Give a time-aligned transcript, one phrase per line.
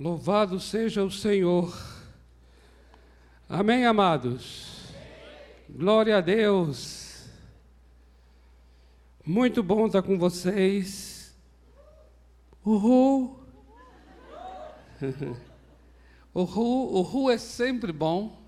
[0.00, 1.78] Louvado seja o Senhor.
[3.46, 4.94] Amém, amados?
[5.68, 7.28] Glória a Deus.
[9.22, 11.36] Muito bom estar com vocês.
[12.64, 13.40] Uhul.
[16.34, 18.40] Uhul, uhul é sempre bom.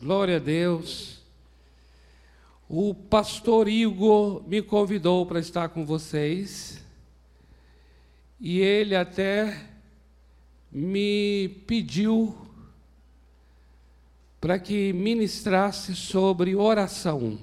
[0.00, 1.20] Glória a Deus.
[2.68, 6.80] O pastor Igor me convidou para estar com vocês
[8.42, 9.56] e ele até
[10.72, 12.36] me pediu
[14.40, 17.38] para que ministrasse sobre oração.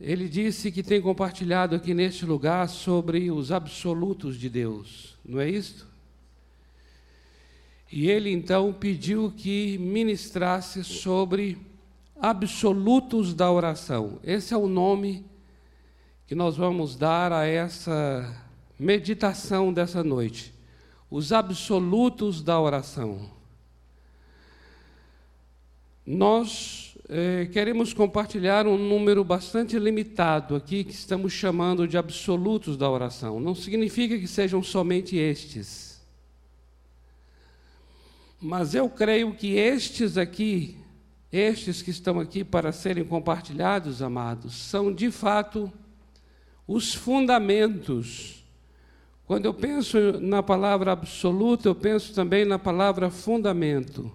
[0.00, 5.50] Ele disse que tem compartilhado aqui neste lugar sobre os absolutos de Deus, não é
[5.50, 5.86] isso?
[7.92, 11.58] E ele então pediu que ministrasse sobre
[12.18, 14.18] absolutos da oração.
[14.24, 15.26] Esse é o nome
[16.26, 18.47] que nós vamos dar a essa
[18.78, 20.54] meditação dessa noite:
[21.10, 23.30] os absolutos da oração.
[26.06, 32.88] Nós eh, queremos compartilhar um número bastante limitado aqui, que estamos chamando de absolutos da
[32.88, 33.40] oração.
[33.40, 36.00] Não significa que sejam somente estes.
[38.40, 40.76] Mas eu creio que estes aqui,
[41.32, 45.72] estes que estão aqui para serem compartilhados, amados, são de fato
[46.66, 48.37] os fundamentos
[49.28, 54.10] quando eu penso na palavra absoluta, eu penso também na palavra fundamento.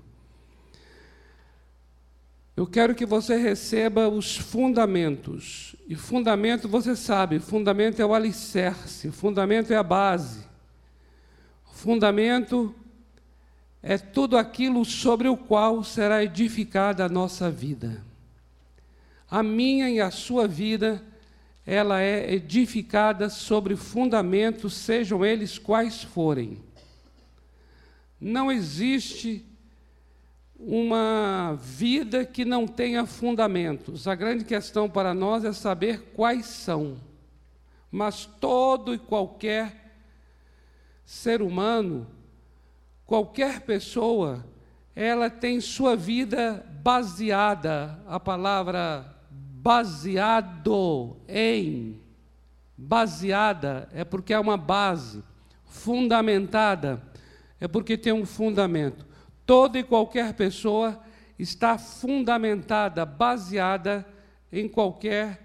[2.57, 5.75] Eu quero que você receba os fundamentos.
[5.87, 10.47] E fundamento, você sabe, fundamento é o alicerce, fundamento é a base.
[11.73, 12.73] Fundamento
[13.83, 18.03] é tudo aquilo sobre o qual será edificada a nossa vida.
[19.29, 21.03] A minha e a sua vida
[21.65, 26.61] ela é edificada sobre fundamentos, sejam eles quais forem.
[28.19, 29.45] Não existe
[30.57, 34.07] uma vida que não tenha fundamentos.
[34.07, 36.97] A grande questão para nós é saber quais são.
[37.91, 39.95] Mas todo e qualquer
[41.05, 42.07] ser humano,
[43.05, 44.45] qualquer pessoa,
[44.95, 49.12] ela tem sua vida baseada, a palavra
[49.63, 52.01] baseado em.
[52.75, 55.23] Baseada é porque é uma base.
[55.63, 57.01] Fundamentada
[57.61, 59.05] é porque tem um fundamento.
[59.45, 61.01] Toda e qualquer pessoa
[61.39, 64.05] está fundamentada, baseada
[64.51, 65.41] em qualquer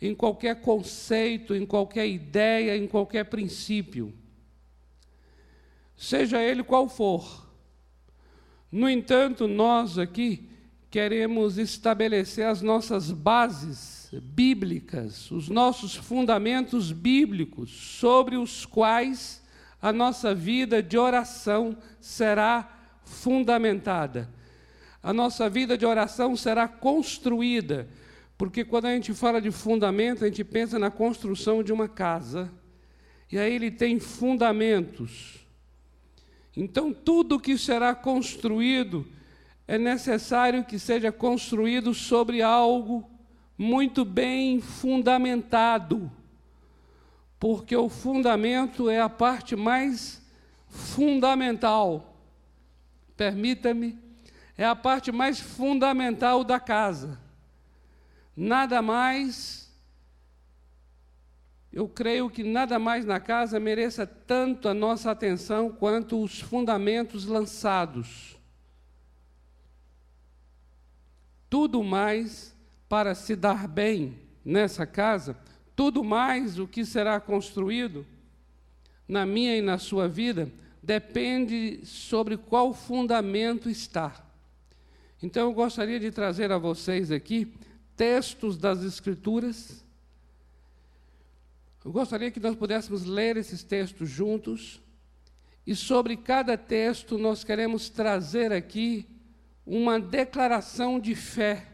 [0.00, 4.12] em qualquer conceito, em qualquer ideia, em qualquer princípio.
[5.96, 7.48] Seja ele qual for.
[8.70, 10.50] No entanto, nós aqui
[10.96, 19.42] queremos estabelecer as nossas bases bíblicas, os nossos fundamentos bíblicos, sobre os quais
[19.82, 24.30] a nossa vida de oração será fundamentada.
[25.02, 27.86] A nossa vida de oração será construída,
[28.38, 32.50] porque quando a gente fala de fundamento, a gente pensa na construção de uma casa,
[33.30, 35.46] e aí ele tem fundamentos.
[36.56, 39.06] Então, tudo que será construído
[39.68, 43.08] é necessário que seja construído sobre algo
[43.58, 46.10] muito bem fundamentado,
[47.38, 50.22] porque o fundamento é a parte mais
[50.68, 52.16] fundamental.
[53.16, 53.98] Permita-me,
[54.56, 57.18] é a parte mais fundamental da casa.
[58.36, 59.74] Nada mais,
[61.72, 67.24] eu creio que nada mais na casa mereça tanto a nossa atenção quanto os fundamentos
[67.24, 68.35] lançados
[71.48, 72.54] tudo mais
[72.88, 75.36] para se dar bem nessa casa,
[75.74, 78.06] tudo mais o que será construído
[79.08, 80.50] na minha e na sua vida,
[80.82, 84.24] depende sobre qual fundamento está.
[85.22, 87.52] Então eu gostaria de trazer a vocês aqui
[87.96, 89.84] textos das Escrituras.
[91.84, 94.80] Eu gostaria que nós pudéssemos ler esses textos juntos.
[95.66, 99.08] E sobre cada texto nós queremos trazer aqui
[99.66, 101.66] uma declaração de fé,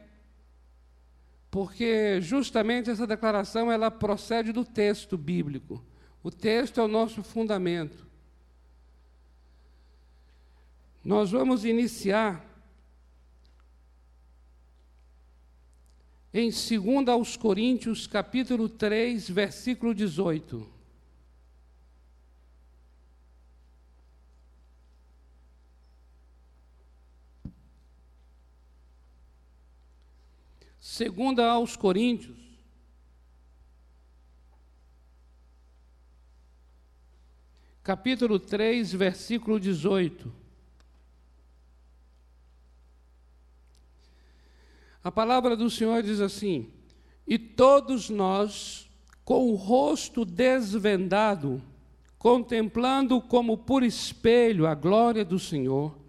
[1.50, 5.84] porque justamente essa declaração ela procede do texto bíblico.
[6.22, 8.06] O texto é o nosso fundamento.
[11.04, 12.48] Nós vamos iniciar
[16.32, 20.71] em 2 aos Coríntios, capítulo 3, versículo 18.
[30.82, 32.36] Segunda aos Coríntios,
[37.84, 40.34] capítulo 3, versículo 18.
[45.04, 46.68] A palavra do Senhor diz assim:
[47.28, 48.90] E todos nós,
[49.24, 51.62] com o rosto desvendado,
[52.18, 56.01] contemplando como por espelho a glória do Senhor,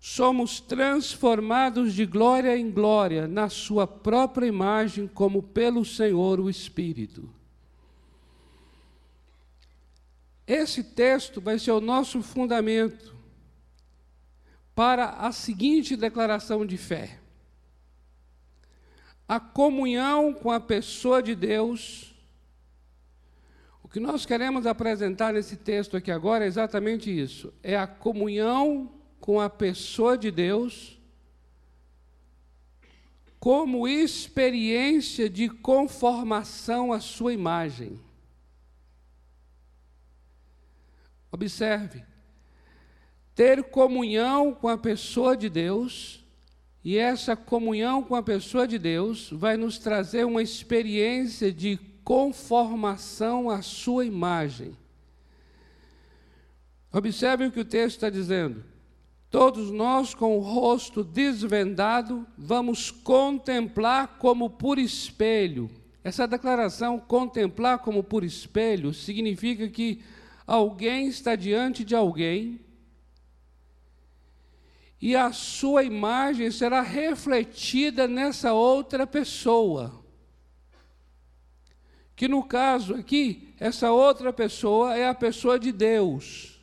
[0.00, 7.28] somos transformados de glória em glória na Sua própria imagem, como pelo Senhor o Espírito.
[10.46, 13.14] Esse texto vai ser o nosso fundamento
[14.74, 17.18] para a seguinte declaração de fé:
[19.28, 22.14] a comunhão com a pessoa de Deus.
[23.82, 28.97] O que nós queremos apresentar nesse texto aqui agora é exatamente isso: é a comunhão
[29.20, 30.98] com a pessoa de Deus
[33.38, 38.00] como experiência de conformação à sua imagem.
[41.30, 42.02] Observe,
[43.34, 46.24] ter comunhão com a pessoa de Deus,
[46.82, 53.50] e essa comunhão com a pessoa de Deus vai nos trazer uma experiência de conformação
[53.50, 54.76] à sua imagem.
[56.90, 58.64] Observe o que o texto está dizendo.
[59.30, 65.70] Todos nós, com o rosto desvendado, vamos contemplar como por espelho.
[66.02, 70.02] Essa declaração, contemplar como por espelho, significa que
[70.46, 72.58] alguém está diante de alguém
[75.00, 80.02] e a sua imagem será refletida nessa outra pessoa.
[82.16, 86.57] Que no caso aqui, essa outra pessoa é a pessoa de Deus.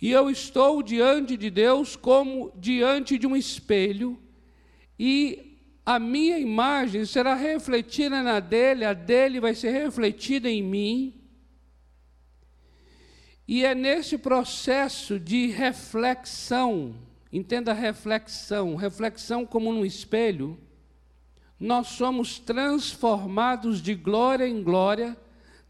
[0.00, 4.18] E eu estou diante de Deus como diante de um espelho,
[4.98, 11.14] e a minha imagem será refletida na dele, a dele vai ser refletida em mim.
[13.48, 16.94] E é nesse processo de reflexão,
[17.32, 20.58] entenda reflexão, reflexão como num espelho,
[21.58, 25.16] nós somos transformados de glória em glória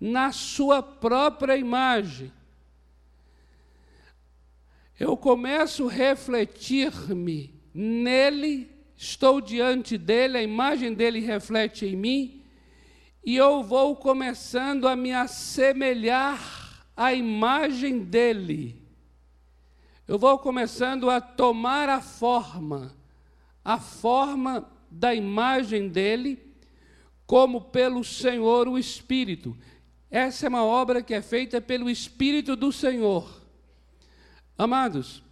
[0.00, 2.32] na sua própria imagem
[4.98, 12.42] eu começo a refletir-me nele, estou diante dele, a imagem dele reflete em mim,
[13.24, 18.82] e eu vou começando a me assemelhar à imagem dele.
[20.08, 22.96] Eu vou começando a tomar a forma,
[23.64, 26.38] a forma da imagem dele,
[27.26, 29.56] como pelo Senhor o Espírito.
[30.08, 33.45] Essa é uma obra que é feita pelo Espírito do Senhor.
[34.58, 35.22] Amados,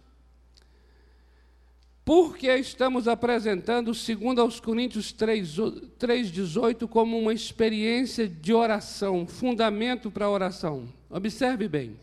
[2.05, 10.25] por que estamos apresentando, segundo aos Coríntios 3,18, como uma experiência de oração, fundamento para
[10.25, 10.87] a oração?
[11.09, 11.99] Observe bem.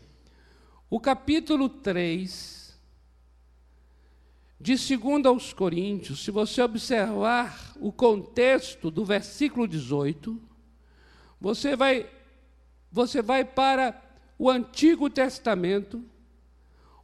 [0.89, 2.77] O capítulo 3,
[4.59, 10.37] de 2 aos Coríntios, se você observar o contexto do versículo 18,
[11.39, 12.09] você vai,
[12.91, 14.01] você vai para
[14.37, 16.03] o Antigo Testamento,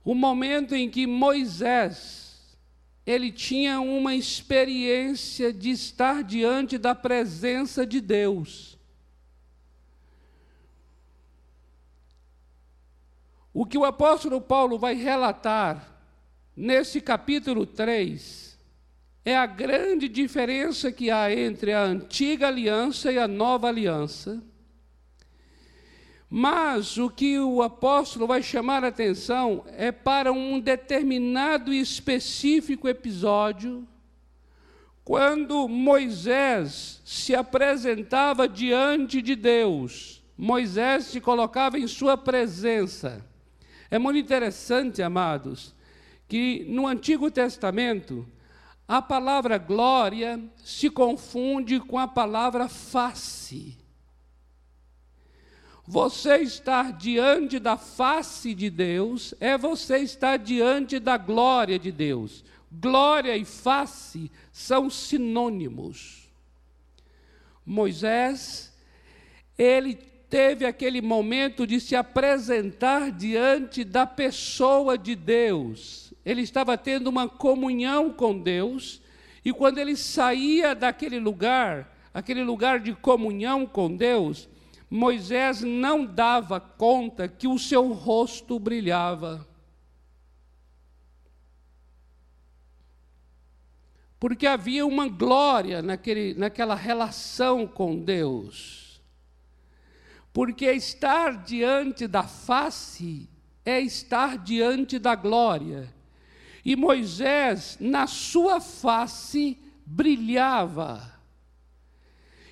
[0.03, 2.57] o momento em que Moisés
[3.05, 8.77] ele tinha uma experiência de estar diante da presença de Deus.
[13.51, 15.91] O que o apóstolo Paulo vai relatar
[16.55, 18.59] nesse capítulo 3
[19.25, 24.41] é a grande diferença que há entre a antiga aliança e a nova aliança
[26.29, 32.87] mas o que o apóstolo vai chamar a atenção é para um determinado e específico
[32.87, 33.87] episódio,
[35.03, 43.25] quando Moisés se apresentava diante de Deus, Moisés se colocava em sua presença.
[43.89, 45.73] É muito interessante, amados,
[46.27, 48.27] que no Antigo Testamento
[48.87, 53.79] a palavra glória se confunde com a palavra face.
[55.91, 62.45] Você estar diante da face de Deus é você estar diante da glória de Deus.
[62.71, 66.29] Glória e face são sinônimos.
[67.65, 68.71] Moisés,
[69.57, 76.13] ele teve aquele momento de se apresentar diante da pessoa de Deus.
[76.23, 79.01] Ele estava tendo uma comunhão com Deus,
[79.43, 84.47] e quando ele saía daquele lugar, aquele lugar de comunhão com Deus,
[84.89, 89.47] Moisés não dava conta que o seu rosto brilhava.
[94.19, 98.79] Porque havia uma glória naquele, naquela relação com Deus.
[100.31, 103.29] porque estar diante da face
[103.65, 105.93] é estar diante da glória.
[106.63, 111.18] E Moisés, na sua face, brilhava.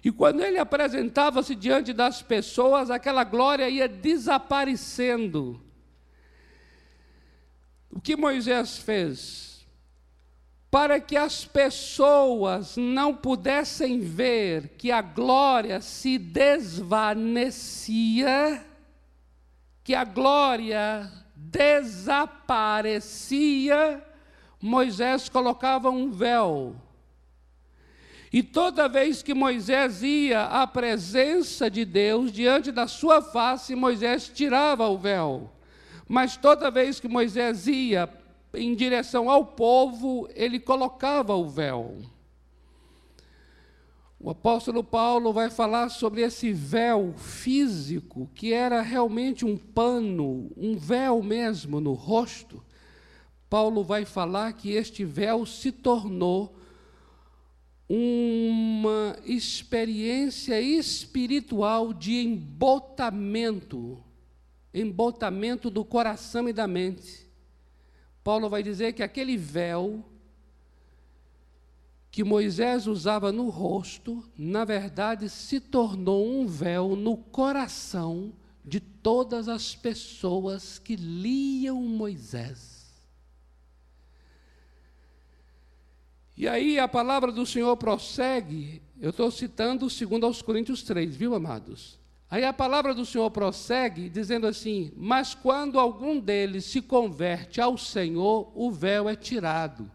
[0.07, 5.61] E quando ele apresentava-se diante das pessoas, aquela glória ia desaparecendo.
[7.91, 9.67] O que Moisés fez?
[10.71, 16.95] Para que as pessoas não pudessem ver que a glória se desvanecia,
[19.83, 22.41] que a glória desaparecia,
[24.61, 26.86] Moisés colocava um véu.
[28.31, 34.29] E toda vez que Moisés ia à presença de Deus, diante da sua face, Moisés
[34.29, 35.49] tirava o véu.
[36.07, 38.09] Mas toda vez que Moisés ia
[38.53, 41.97] em direção ao povo, ele colocava o véu.
[44.19, 50.75] O apóstolo Paulo vai falar sobre esse véu físico, que era realmente um pano, um
[50.75, 52.63] véu mesmo no rosto.
[53.49, 56.57] Paulo vai falar que este véu se tornou
[57.89, 64.03] uma experiência espiritual de embotamento,
[64.73, 67.27] embotamento do coração e da mente.
[68.23, 70.03] Paulo vai dizer que aquele véu
[72.11, 78.33] que Moisés usava no rosto, na verdade se tornou um véu no coração
[78.65, 82.76] de todas as pessoas que liam Moisés.
[86.37, 91.33] E aí a palavra do Senhor prossegue, eu estou citando segundo aos Coríntios 3, viu,
[91.33, 91.99] amados?
[92.29, 97.75] Aí a palavra do Senhor prossegue dizendo assim: Mas quando algum deles se converte ao
[97.75, 99.89] Senhor, o véu é tirado.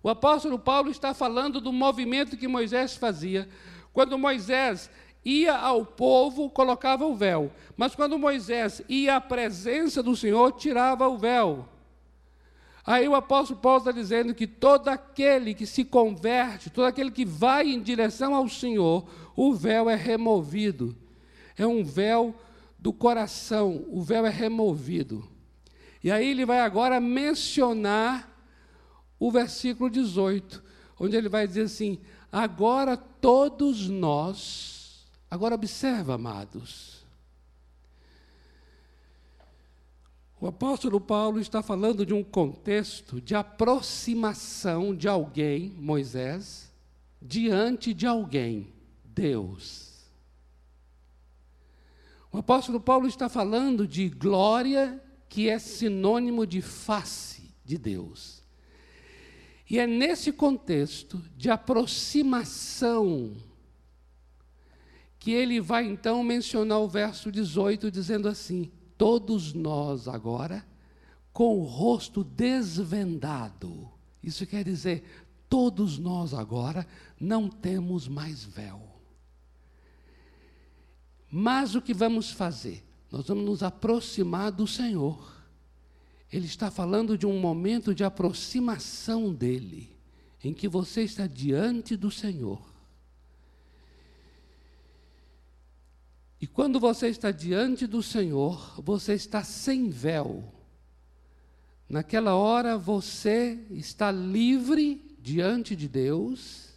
[0.00, 3.48] O apóstolo Paulo está falando do movimento que Moisés fazia.
[3.92, 4.88] Quando Moisés
[5.24, 7.50] ia ao povo, colocava o véu.
[7.76, 11.68] Mas quando Moisés ia à presença do Senhor, tirava o véu.
[12.84, 17.24] Aí o apóstolo Paulo está dizendo que todo aquele que se converte, todo aquele que
[17.24, 20.96] vai em direção ao Senhor, o véu é removido.
[21.56, 22.34] É um véu
[22.78, 25.24] do coração, o véu é removido.
[26.02, 28.28] E aí ele vai agora mencionar
[29.20, 30.60] o versículo 18,
[30.98, 32.00] onde ele vai dizer assim:
[32.32, 37.01] agora todos nós, agora observa, amados,
[40.42, 46.68] O apóstolo Paulo está falando de um contexto de aproximação de alguém, Moisés,
[47.22, 48.72] diante de alguém,
[49.04, 50.10] Deus.
[52.32, 58.42] O apóstolo Paulo está falando de glória, que é sinônimo de face de Deus.
[59.70, 63.36] E é nesse contexto de aproximação
[65.20, 68.72] que ele vai então mencionar o verso 18, dizendo assim:
[69.02, 70.64] todos nós agora,
[71.32, 73.90] com o rosto desvendado.
[74.22, 75.02] Isso quer dizer,
[75.48, 76.86] todos nós agora
[77.18, 78.80] não temos mais véu.
[81.28, 82.86] Mas o que vamos fazer?
[83.10, 85.36] Nós vamos nos aproximar do Senhor.
[86.32, 89.90] Ele está falando de um momento de aproximação dele,
[90.44, 92.71] em que você está diante do Senhor.
[96.42, 100.52] E quando você está diante do Senhor, você está sem véu.
[101.88, 106.70] Naquela hora você está livre diante de Deus,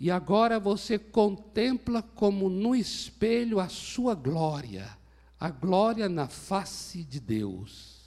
[0.00, 4.96] e agora você contempla como no espelho a sua glória,
[5.38, 8.00] a glória na face de Deus.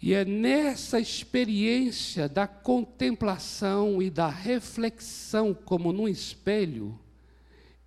[0.00, 6.98] E é nessa experiência da contemplação e da reflexão, como no espelho,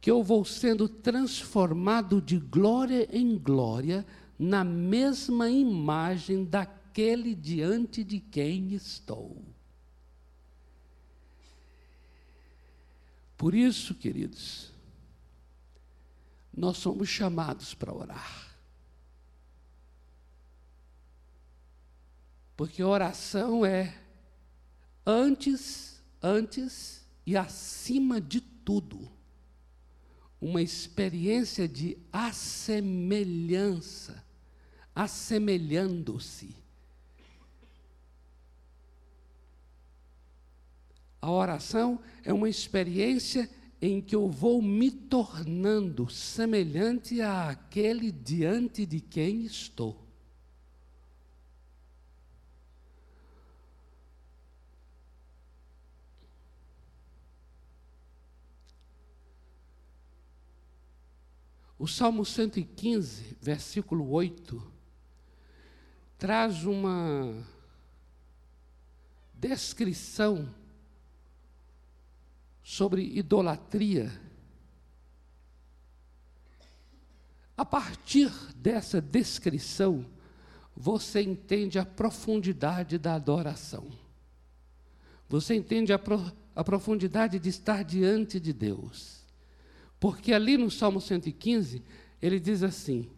[0.01, 4.05] que eu vou sendo transformado de glória em glória
[4.37, 9.43] na mesma imagem daquele diante de quem estou.
[13.37, 14.71] Por isso, queridos,
[16.55, 18.57] nós somos chamados para orar.
[22.55, 23.97] Porque oração é
[25.05, 29.18] antes, antes e acima de tudo
[30.41, 34.24] uma experiência de assemelhança,
[34.96, 36.55] assemelhando-se.
[41.22, 43.50] A oração é uma experiência
[43.81, 50.08] em que eu vou me tornando semelhante àquele diante de quem estou.
[61.79, 64.62] O Salmo 115, versículo 8,
[66.17, 67.41] traz uma
[69.33, 70.53] descrição
[72.62, 74.12] sobre idolatria.
[77.55, 80.05] A partir dessa descrição,
[80.75, 83.89] você entende a profundidade da adoração.
[85.29, 89.18] Você entende a, pro, a profundidade de estar diante de Deus.
[89.99, 91.83] Porque ali no Salmo 115,
[92.21, 93.09] ele diz assim: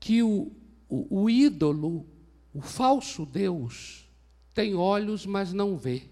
[0.00, 0.52] que o,
[0.88, 2.06] o, o ídolo,
[2.52, 4.08] o falso Deus,
[4.52, 6.08] tem olhos, mas não vê,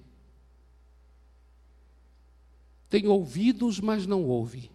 [2.88, 4.70] tem ouvidos, mas não ouve,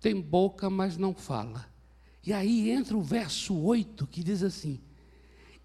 [0.00, 1.70] tem boca, mas não fala.
[2.24, 4.80] E aí entra o verso 8 que diz assim: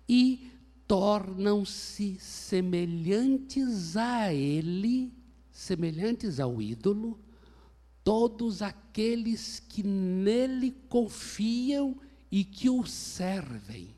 [0.08, 0.52] e
[0.88, 5.12] tornam-se semelhantes a ele,
[5.52, 7.20] semelhantes ao ídolo,
[8.08, 12.00] todos aqueles que nele confiam
[12.32, 13.94] e que o servem.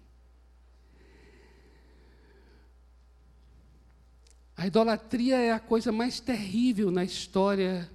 [4.57, 7.87] A idolatria é a coisa mais terrível na história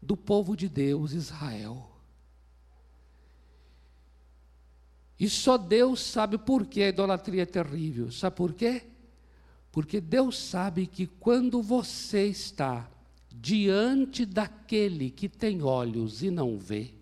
[0.00, 1.86] do povo de Deus, Israel.
[5.20, 8.10] E só Deus sabe por que a idolatria é terrível.
[8.10, 8.84] Sabe por quê?
[9.70, 12.90] Porque Deus sabe que quando você está
[13.44, 16.94] diante daquele que tem olhos e não vê,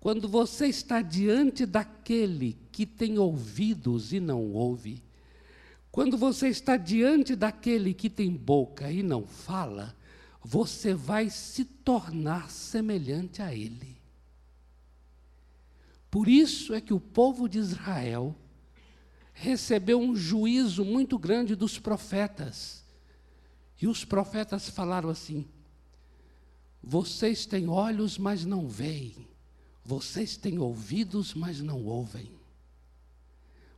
[0.00, 5.00] quando você está diante daquele que tem ouvidos e não ouve,
[5.92, 9.94] quando você está diante daquele que tem boca e não fala,
[10.42, 13.96] você vai se tornar semelhante a ele.
[16.10, 18.34] Por isso é que o povo de Israel
[19.32, 22.87] recebeu um juízo muito grande dos profetas
[23.80, 25.46] e os profetas falaram assim:
[26.82, 29.28] Vocês têm olhos, mas não veem.
[29.84, 32.30] Vocês têm ouvidos, mas não ouvem.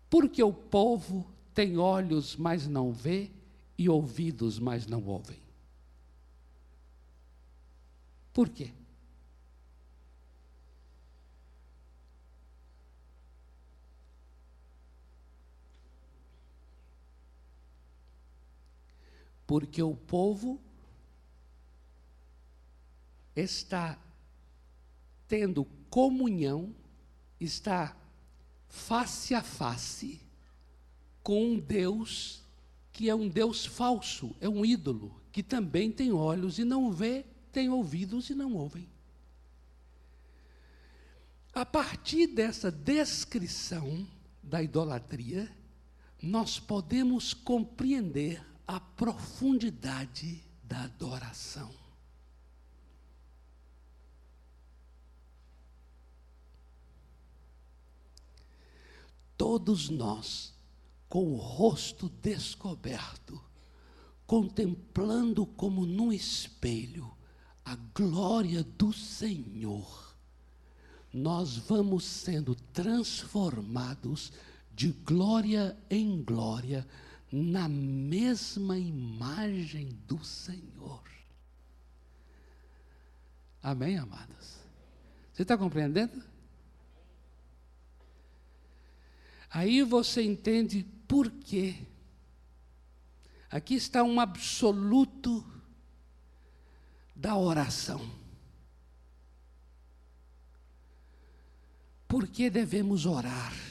[0.09, 3.31] Porque o povo tem olhos, mas não vê,
[3.79, 5.38] e ouvidos, mas não ouvem.
[8.33, 8.72] Por quê?
[19.50, 20.60] Porque o povo
[23.34, 23.98] está
[25.26, 26.72] tendo comunhão,
[27.40, 27.96] está
[28.68, 30.20] face a face
[31.20, 32.44] com um Deus
[32.92, 37.26] que é um Deus falso, é um ídolo, que também tem olhos e não vê,
[37.50, 38.88] tem ouvidos e não ouvem.
[41.52, 44.06] A partir dessa descrição
[44.40, 45.50] da idolatria,
[46.22, 51.74] nós podemos compreender a profundidade da adoração.
[59.37, 60.54] Todos nós,
[61.09, 63.42] com o rosto descoberto,
[64.24, 67.11] contemplando como num espelho
[67.64, 70.14] a glória do Senhor,
[71.12, 74.30] nós vamos sendo transformados
[74.72, 76.87] de glória em glória
[77.31, 81.03] na mesma imagem do Senhor.
[83.62, 84.59] Amém, amados?
[85.33, 86.23] Você está compreendendo?
[89.51, 91.77] Aí você entende por quê.
[93.51, 95.45] Aqui está um absoluto
[97.14, 98.01] da oração.
[102.07, 103.69] Por que devemos orar?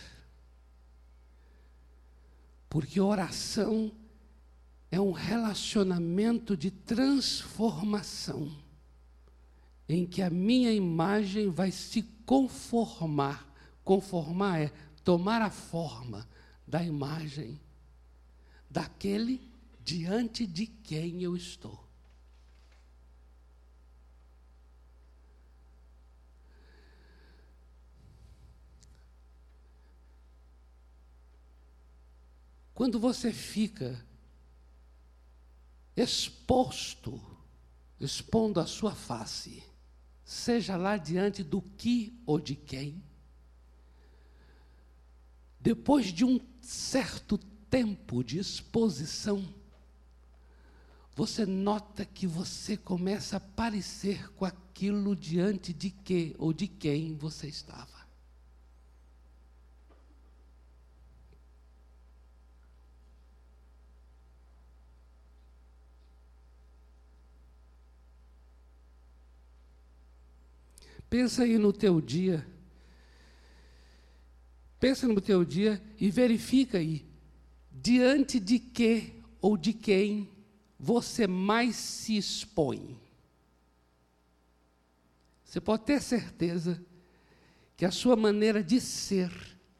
[2.70, 3.92] Porque oração
[4.92, 8.52] é um relacionamento de transformação,
[9.88, 13.48] em que a minha imagem vai se conformar.
[13.84, 14.72] Conformar é
[15.04, 16.28] tomar a forma
[16.68, 17.60] da imagem
[18.70, 19.42] daquele
[19.84, 21.89] diante de quem eu estou.
[32.80, 34.02] Quando você fica
[35.98, 37.22] exposto,
[38.00, 39.62] expondo a sua face,
[40.24, 43.04] seja lá diante do que ou de quem,
[45.60, 47.38] depois de um certo
[47.70, 49.54] tempo de exposição,
[51.14, 57.14] você nota que você começa a parecer com aquilo diante de que ou de quem
[57.14, 57.99] você estava.
[71.10, 72.46] Pensa aí no teu dia.
[74.80, 77.06] Pensa no teu dia e verifica aí
[77.72, 80.30] diante de que ou de quem
[80.78, 83.00] você mais se expõe.
[85.44, 86.84] Você pode ter certeza
[87.76, 89.32] que a sua maneira de ser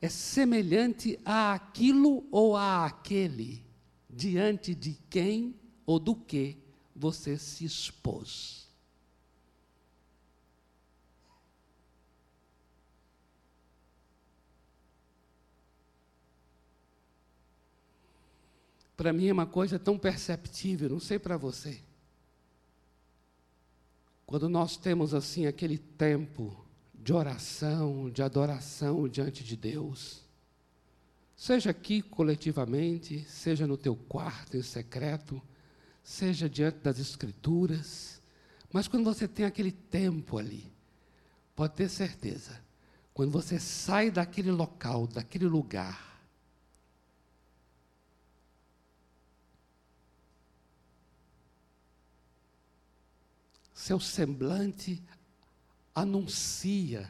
[0.02, 3.64] é semelhante a aquilo ou a aquele
[4.10, 6.58] diante de quem ou do que
[6.96, 8.69] você se expôs.
[19.00, 21.80] Para mim é uma coisa tão perceptível, não sei para você.
[24.26, 30.26] Quando nós temos assim aquele tempo de oração, de adoração diante de Deus,
[31.34, 35.42] seja aqui coletivamente, seja no teu quarto em secreto,
[36.04, 38.22] seja diante das Escrituras,
[38.70, 40.70] mas quando você tem aquele tempo ali,
[41.56, 42.62] pode ter certeza,
[43.14, 46.09] quando você sai daquele local, daquele lugar,
[53.80, 55.02] seu semblante
[55.96, 57.10] anuncia,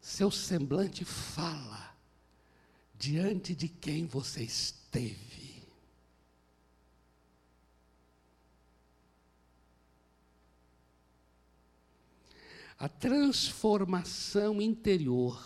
[0.00, 1.92] seu semblante fala
[2.96, 5.64] diante de quem você esteve.
[12.78, 15.42] A transformação interior,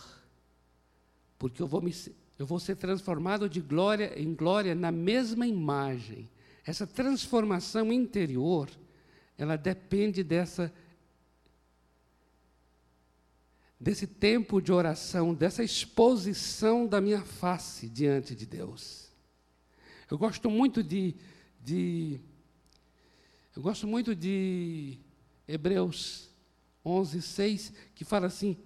[1.38, 1.94] porque eu vou, me,
[2.38, 6.28] eu vou ser transformado de glória em glória na mesma imagem.
[6.66, 8.68] Essa transformação interior
[9.38, 10.72] ela depende dessa
[13.80, 19.08] desse tempo de oração, dessa exposição da minha face diante de Deus.
[20.10, 21.14] Eu gosto muito de,
[21.62, 22.18] de
[23.54, 24.98] eu gosto muito de
[25.46, 26.28] Hebreus
[26.84, 28.56] 11, 6, que fala assim: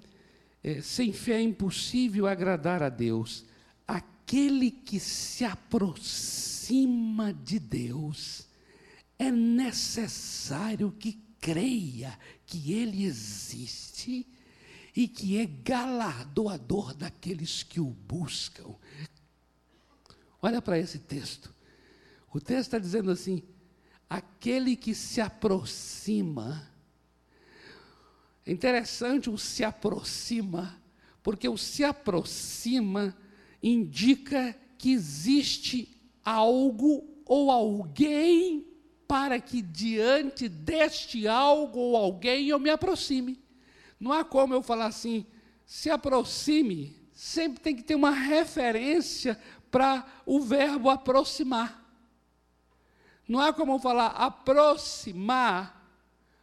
[0.64, 3.44] é, sem fé é impossível agradar a Deus.
[3.86, 8.46] Aquele que se aproxima de Deus
[9.22, 14.26] é necessário que creia que Ele existe
[14.94, 18.74] e que é galardoador daqueles que o buscam.
[20.40, 21.54] Olha para esse texto.
[22.32, 23.42] O texto está dizendo assim:
[24.10, 26.68] aquele que se aproxima.
[28.44, 30.82] É interessante o se aproxima,
[31.22, 33.16] porque o se aproxima
[33.62, 38.71] indica que existe algo ou alguém
[39.12, 43.38] para que diante deste algo ou alguém eu me aproxime.
[44.00, 45.26] Não há como eu falar assim,
[45.66, 49.38] se aproxime, sempre tem que ter uma referência
[49.70, 51.86] para o verbo aproximar.
[53.28, 55.86] Não há como eu falar aproximar,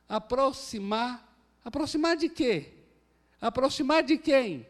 [0.08, 1.28] aproximar,
[1.66, 2.72] aproximar de quê?
[3.42, 4.68] Aproximar de quem?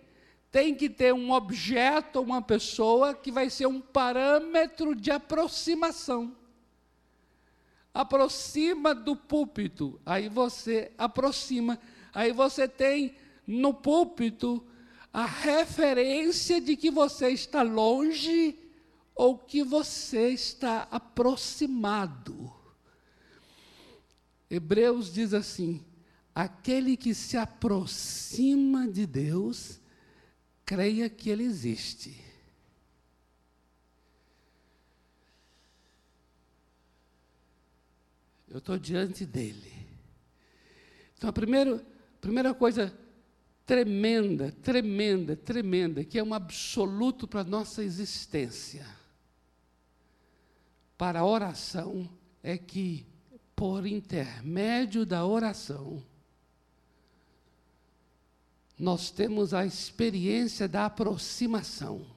[0.50, 6.39] Tem que ter um objeto, uma pessoa que vai ser um parâmetro de aproximação
[7.94, 11.80] aproxima do púlpito, aí você aproxima,
[12.14, 14.66] aí você tem no púlpito
[15.12, 18.58] a referência de que você está longe
[19.16, 22.54] ou que você está aproximado.
[24.50, 25.84] Hebreus diz assim:
[26.34, 29.80] aquele que se aproxima de Deus,
[30.66, 32.29] creia que Ele existe.
[38.50, 39.72] Eu estou diante dele.
[41.18, 41.86] Então, a primeira,
[42.20, 42.94] primeira coisa
[43.66, 48.88] tremenda, tremenda, tremenda, que é um absoluto para a nossa existência,
[50.98, 52.10] para a oração,
[52.42, 53.06] é que,
[53.56, 56.04] por intermédio da oração,
[58.78, 62.08] nós temos a experiência da aproximação.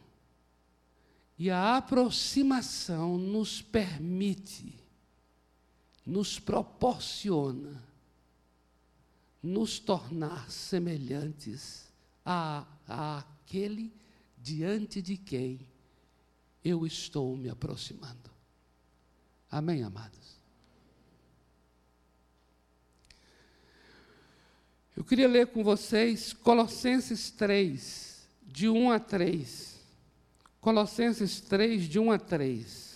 [1.37, 4.82] E a aproximação nos permite
[6.05, 7.83] nos proporciona
[9.43, 11.89] nos tornar semelhantes
[12.25, 13.93] a, a aquele
[14.39, 15.61] diante de quem
[16.65, 18.31] eu estou me aproximando.
[19.51, 20.41] Amém, amados?
[24.97, 29.81] Eu queria ler com vocês Colossenses 3, de 1 a 3.
[30.63, 32.92] Colossenses 3, de 1 a 3.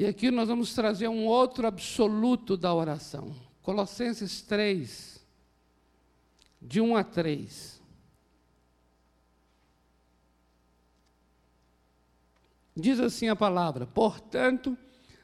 [0.00, 3.36] E aqui nós vamos trazer um outro absoluto da oração.
[3.60, 5.22] Colossenses 3,
[6.58, 7.82] de 1 a 3.
[12.74, 14.74] Diz assim a palavra: Portanto,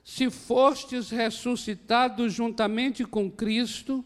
[0.05, 4.05] se fostes ressuscitados juntamente com Cristo,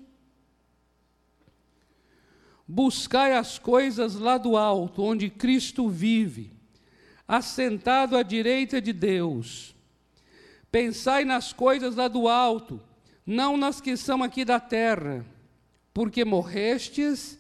[2.65, 6.53] Buscai as coisas lá do alto, onde Cristo vive,
[7.27, 9.75] assentado à direita de Deus.
[10.71, 12.81] Pensai nas coisas lá do alto,
[13.27, 15.27] não nas que são aqui da terra,
[15.93, 17.39] porque morrestes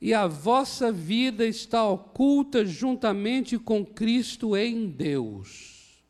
[0.00, 6.02] e a vossa vida está oculta juntamente com Cristo em Deus.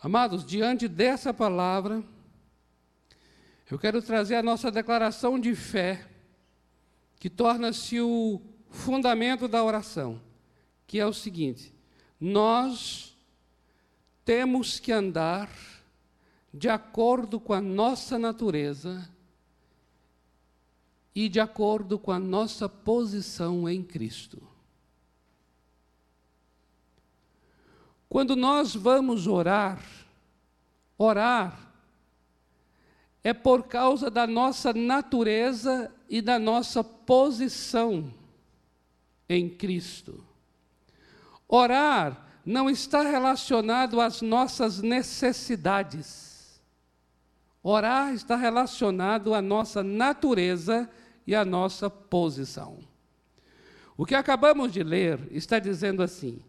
[0.00, 2.02] Amados, diante dessa palavra,
[3.70, 6.06] eu quero trazer a nossa declaração de fé
[7.18, 10.20] que torna-se o fundamento da oração,
[10.86, 11.74] que é o seguinte:
[12.20, 13.07] nós
[14.28, 15.48] temos que andar
[16.52, 19.08] de acordo com a nossa natureza
[21.14, 24.46] e de acordo com a nossa posição em Cristo.
[28.06, 29.82] Quando nós vamos orar,
[30.98, 31.72] orar
[33.24, 38.12] é por causa da nossa natureza e da nossa posição
[39.26, 40.22] em Cristo.
[41.48, 46.58] Orar não está relacionado às nossas necessidades.
[47.62, 50.88] Orar está relacionado à nossa natureza
[51.26, 52.78] e à nossa posição.
[53.98, 56.42] O que acabamos de ler está dizendo assim: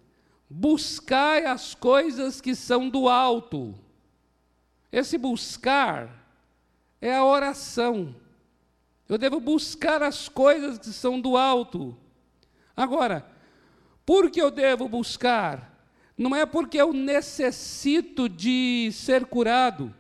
[0.49, 3.75] buscai as coisas que são do alto.
[4.89, 6.09] Esse buscar
[7.01, 8.15] é a oração.
[9.09, 11.97] Eu devo buscar as coisas que são do alto.
[12.73, 13.29] Agora,
[14.05, 15.78] por que eu devo buscar?
[16.19, 19.95] Não é porque eu necessito de ser curado,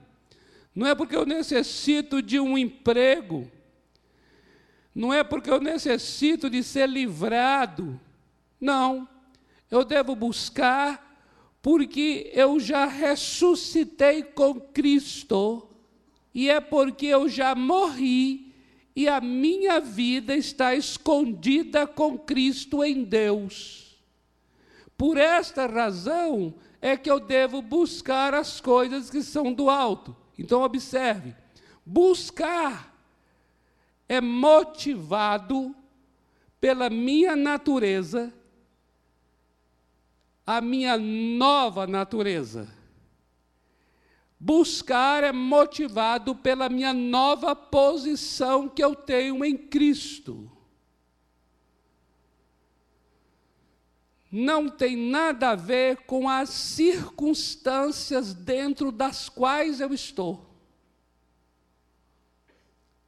[0.75, 3.49] não é porque eu necessito de um emprego,
[4.93, 7.97] não é porque eu necessito de ser livrado.
[8.59, 9.07] Não,
[9.71, 11.17] eu devo buscar
[11.61, 15.69] porque eu já ressuscitei com Cristo
[16.33, 18.53] e é porque eu já morri
[18.93, 23.88] e a minha vida está escondida com Cristo em Deus.
[24.99, 30.13] Por esta razão é que eu devo buscar as coisas que são do alto.
[30.37, 31.33] Então, observe:
[31.85, 32.93] buscar
[34.09, 35.73] é motivado
[36.59, 38.33] pela minha natureza,
[40.45, 42.67] a minha nova natureza.
[44.37, 50.51] Buscar é motivado pela minha nova posição que eu tenho em Cristo.
[54.31, 60.47] Não tem nada a ver com as circunstâncias dentro das quais eu estou.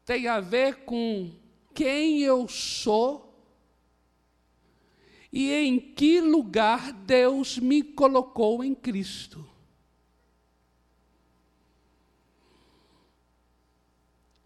[0.03, 1.31] Tem a ver com
[1.73, 3.31] quem eu sou
[5.31, 9.47] e em que lugar Deus me colocou em Cristo.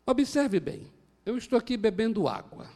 [0.06, 0.92] Observe bem,
[1.26, 2.70] eu estou aqui bebendo água.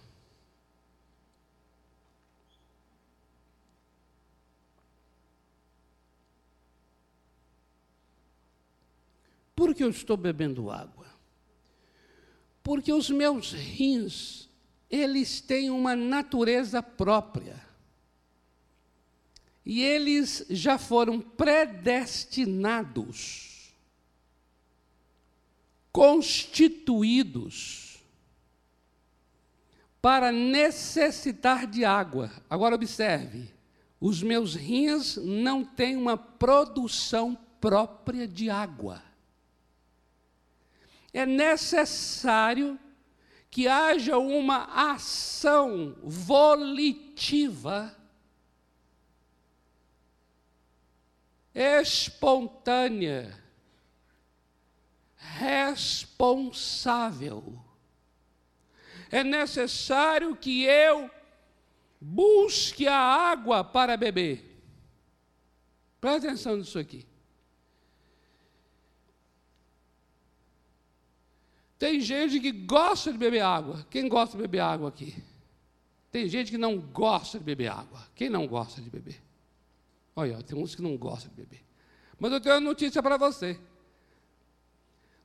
[9.60, 11.06] Por que eu estou bebendo água?
[12.64, 14.48] Porque os meus rins,
[14.90, 17.62] eles têm uma natureza própria.
[19.66, 23.74] E eles já foram predestinados
[25.92, 28.00] constituídos
[30.02, 32.32] para necessitar de água.
[32.50, 33.52] Agora observe,
[34.00, 39.09] os meus rins não têm uma produção própria de água.
[41.14, 42.80] É necessário
[43.50, 47.96] que haja uma ação volitiva,
[51.54, 53.38] espontânea,
[55.18, 57.60] responsável.
[59.12, 61.10] É necessário que eu
[62.00, 64.46] busque a água para beber.
[66.00, 67.09] Presta atenção nisso aqui.
[71.80, 73.88] Tem gente que gosta de beber água.
[73.90, 75.16] Quem gosta de beber água aqui?
[76.12, 78.06] Tem gente que não gosta de beber água.
[78.14, 79.20] Quem não gosta de beber?
[80.16, 81.64] Olha, tem uns que não gostam de beber.
[82.20, 83.58] Mas eu tenho uma notícia para você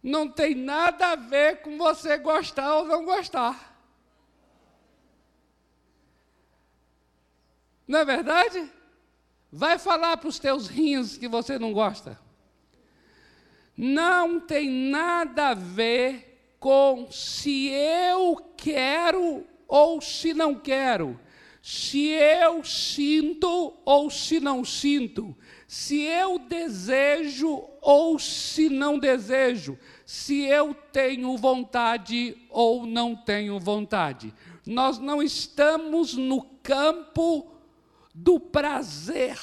[0.05, 3.75] não tem nada a ver com você gostar ou não gostar.
[7.89, 8.71] Não é verdade?
[9.51, 12.21] Vai falar para os teus rins que você não gosta.
[13.75, 16.34] Não tem nada a ver
[16.65, 21.21] com se eu quero ou se não quero,
[21.63, 25.37] se eu sinto ou se não sinto,
[25.69, 34.33] se eu desejo ou se não desejo, se eu tenho vontade ou não tenho vontade.
[34.67, 37.47] Nós não estamos no campo
[38.15, 39.39] do prazer,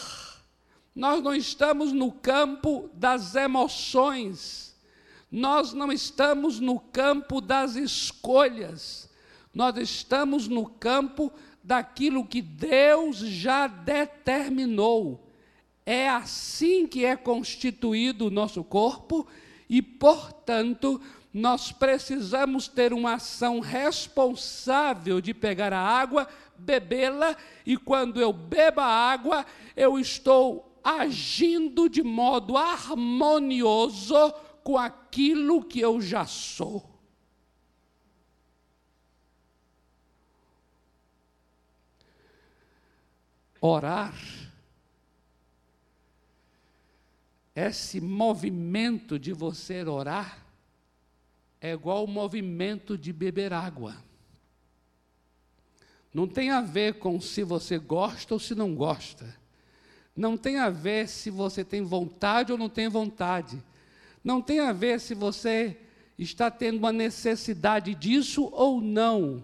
[0.95, 4.70] nós não estamos no campo das emoções,
[5.31, 9.09] nós não estamos no campo das escolhas,
[9.53, 11.31] nós estamos no campo
[11.63, 15.27] daquilo que Deus já determinou.
[15.85, 19.25] É assim que é constituído o nosso corpo
[19.69, 21.01] e, portanto,
[21.33, 28.81] nós precisamos ter uma ação responsável de pegar a água, bebê-la, e quando eu bebo
[28.81, 36.89] a água, eu estou agindo de modo harmonioso com aquilo que eu já sou.
[43.59, 44.15] Orar,
[47.55, 50.43] esse movimento de você orar,
[51.59, 53.95] é igual o movimento de beber água.
[56.13, 59.39] Não tem a ver com se você gosta ou se não gosta.
[60.15, 63.63] Não tem a ver se você tem vontade ou não tem vontade.
[64.23, 65.77] Não tem a ver se você
[66.17, 69.43] está tendo uma necessidade disso ou não.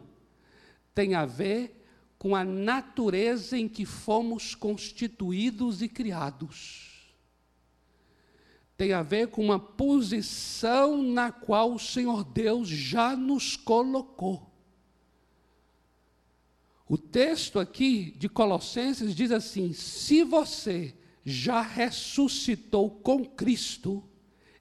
[0.93, 1.85] Tem a ver
[2.17, 6.87] com a natureza em que fomos constituídos e criados.
[8.75, 14.47] Tem a ver com uma posição na qual o Senhor Deus já nos colocou.
[16.87, 24.03] O texto aqui de Colossenses diz assim: se você já ressuscitou com Cristo,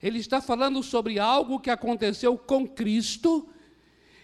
[0.07, 3.49] ele está falando sobre algo que aconteceu com Cristo,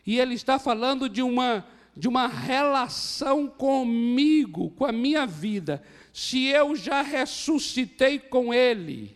[0.06, 5.82] e ele está falando de uma de uma relação comigo, com a minha vida.
[6.10, 9.14] Se eu já ressuscitei com Ele,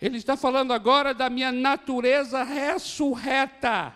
[0.00, 3.94] Ele está falando agora da minha natureza ressurreta.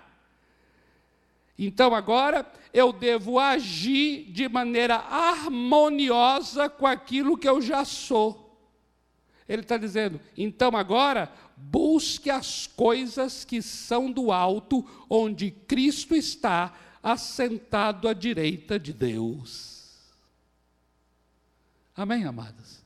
[1.58, 8.48] Então agora eu devo agir de maneira harmoniosa com aquilo que eu já sou.
[9.46, 11.30] Ele está dizendo, então agora
[11.62, 19.98] busque as coisas que são do alto, onde Cristo está assentado à direita de Deus.
[21.94, 22.82] Amém, amadas?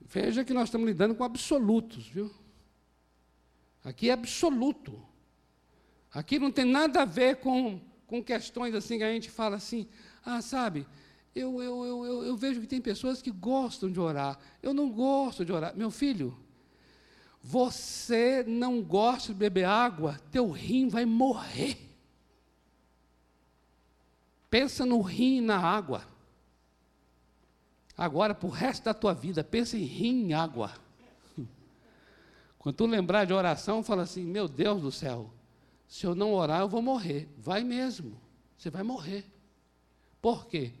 [0.00, 2.32] Veja que nós estamos lidando com absolutos, viu?
[3.82, 5.02] Aqui é absoluto.
[6.12, 9.88] Aqui não tem nada a ver com, com questões assim que a gente fala assim,
[10.24, 10.86] ah, sabe,
[11.34, 14.38] eu, eu, eu, eu, eu vejo que tem pessoas que gostam de orar.
[14.62, 15.76] Eu não gosto de orar.
[15.76, 16.36] Meu filho,
[17.42, 21.76] você não gosta de beber água, teu rim vai morrer.
[24.48, 26.06] Pensa no rim e na água.
[27.98, 30.72] Agora, para o resto da tua vida, pensa em rim e água.
[32.58, 35.32] Quando tu lembrar de oração, fala assim: Meu Deus do céu,
[35.88, 37.28] se eu não orar, eu vou morrer.
[37.36, 38.20] Vai mesmo,
[38.56, 39.24] você vai morrer.
[40.22, 40.72] Por quê?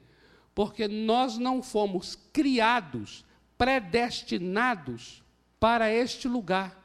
[0.54, 3.24] Porque nós não fomos criados,
[3.58, 5.22] predestinados
[5.58, 6.80] para este lugar.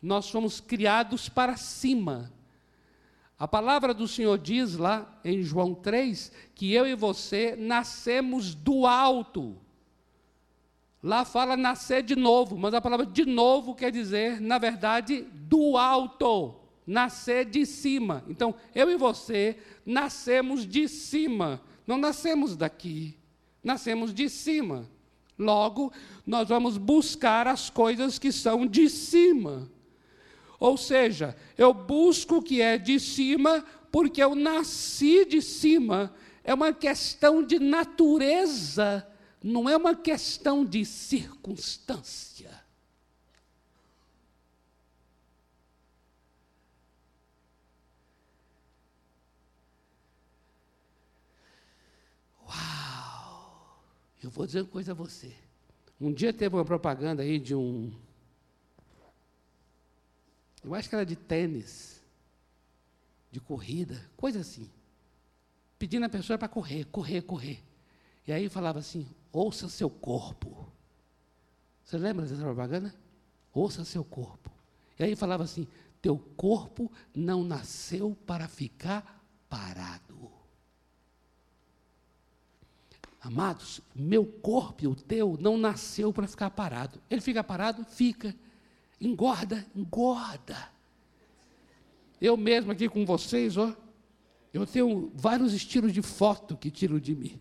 [0.00, 2.32] Nós fomos criados para cima.
[3.38, 8.86] A palavra do Senhor diz lá em João 3 que eu e você nascemos do
[8.86, 9.56] alto.
[11.02, 15.76] Lá fala nascer de novo, mas a palavra de novo quer dizer, na verdade, do
[15.76, 16.54] alto,
[16.86, 18.22] nascer de cima.
[18.28, 23.16] Então, eu e você nascemos de cima, não nascemos daqui,
[23.62, 24.88] nascemos de cima.
[25.38, 25.92] Logo,
[26.26, 29.70] nós vamos buscar as coisas que são de cima.
[30.60, 36.14] Ou seja, eu busco o que é de cima porque eu nasci de cima.
[36.44, 39.06] É uma questão de natureza,
[39.42, 42.61] não é uma questão de circunstância.
[52.52, 53.82] Uau!
[54.22, 55.34] Eu vou dizer uma coisa a você.
[56.00, 57.92] Um dia teve uma propaganda aí de um.
[60.64, 62.00] Eu acho que era de tênis,
[63.30, 64.70] de corrida, coisa assim.
[65.78, 67.62] Pedindo a pessoa para correr, correr, correr.
[68.26, 70.70] E aí falava assim: ouça seu corpo.
[71.84, 72.94] Você lembra dessa propaganda?
[73.52, 74.50] Ouça seu corpo.
[74.98, 75.66] E aí falava assim:
[76.00, 80.11] teu corpo não nasceu para ficar parado.
[83.22, 87.00] Amados, meu corpo o teu não nasceu para ficar parado.
[87.08, 87.84] Ele fica parado?
[87.84, 88.34] Fica.
[89.00, 89.64] Engorda?
[89.76, 90.70] Engorda.
[92.20, 93.76] Eu mesmo aqui com vocês, ó,
[94.52, 97.40] eu tenho vários estilos de foto que tiro de mim.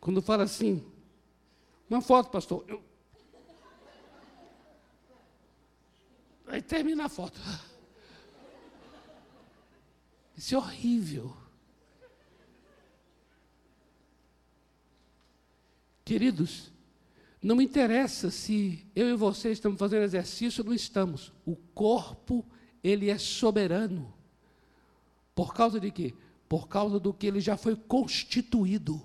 [0.00, 0.84] Quando fala assim,
[1.90, 2.82] uma foto, pastor, eu...
[6.46, 7.40] Aí termina a foto.
[10.36, 11.41] Isso é horrível.
[16.04, 16.72] Queridos,
[17.42, 21.32] não me interessa se eu e você estamos fazendo exercício ou não estamos.
[21.44, 22.44] O corpo,
[22.82, 24.12] ele é soberano.
[25.34, 26.14] Por causa de quê?
[26.48, 29.00] Por causa do que ele já foi constituído.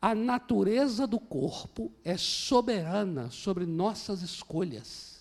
[0.00, 5.18] A natureza do corpo é soberana sobre nossas escolhas.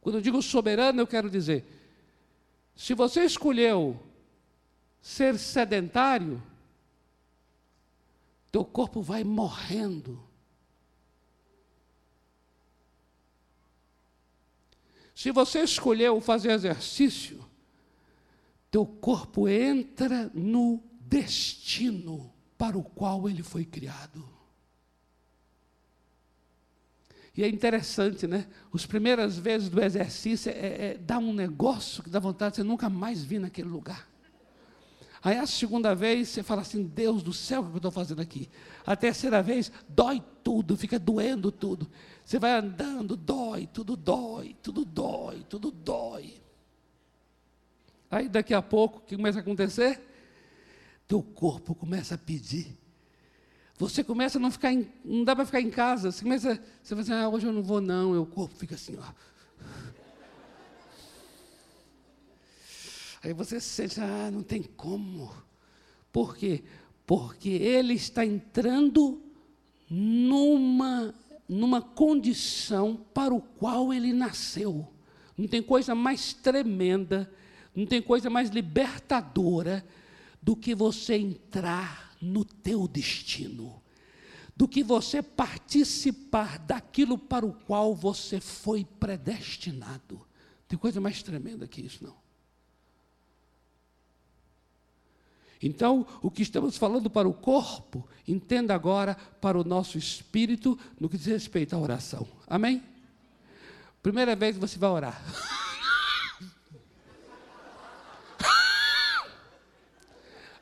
[0.00, 1.64] Quando eu digo soberano, eu quero dizer:
[2.74, 4.00] se você escolheu
[5.00, 6.42] ser sedentário,
[8.50, 10.22] teu corpo vai morrendo.
[15.14, 17.44] Se você escolheu fazer exercício,
[18.70, 24.24] teu corpo entra no destino para o qual ele foi criado.
[27.36, 28.46] E é interessante, né?
[28.72, 32.62] As primeiras vezes do exercício é, é, dá um negócio que dá vontade de você
[32.62, 34.08] nunca mais vir naquele lugar.
[35.22, 38.22] Aí a segunda vez você fala assim, Deus do céu, o que eu estou fazendo
[38.22, 38.48] aqui?
[38.86, 41.90] A terceira vez, dói tudo, fica doendo tudo.
[42.24, 46.40] Você vai andando, dói, tudo dói, tudo dói, tudo dói.
[48.10, 50.00] Aí daqui a pouco, o que começa a acontecer?
[51.06, 52.78] Teu corpo começa a pedir.
[53.76, 56.10] Você começa a não ficar, em, não dá para ficar em casa.
[56.10, 58.14] Você começa, você vai assim, ah, hoje eu não vou não.
[58.14, 59.12] E o corpo fica assim, ó.
[63.22, 65.30] Aí você sente, ah, não tem como.
[66.12, 66.64] Por quê?
[67.06, 69.22] Porque ele está entrando
[69.88, 71.14] numa,
[71.48, 74.88] numa condição para o qual ele nasceu.
[75.36, 77.30] Não tem coisa mais tremenda,
[77.74, 79.84] não tem coisa mais libertadora
[80.42, 83.82] do que você entrar no teu destino,
[84.56, 90.26] do que você participar daquilo para o qual você foi predestinado.
[90.68, 92.19] Tem coisa mais tremenda que isso, não.
[95.62, 101.08] Então, o que estamos falando para o corpo, entenda agora para o nosso espírito no
[101.08, 102.26] que diz respeito à oração.
[102.46, 102.82] Amém?
[104.02, 105.22] Primeira vez você vai orar.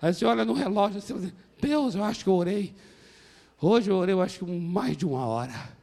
[0.03, 2.75] Aí você olha no relógio e você diz, Deus, eu acho que eu orei.
[3.61, 5.77] Hoje eu orei, eu acho que mais de uma hora.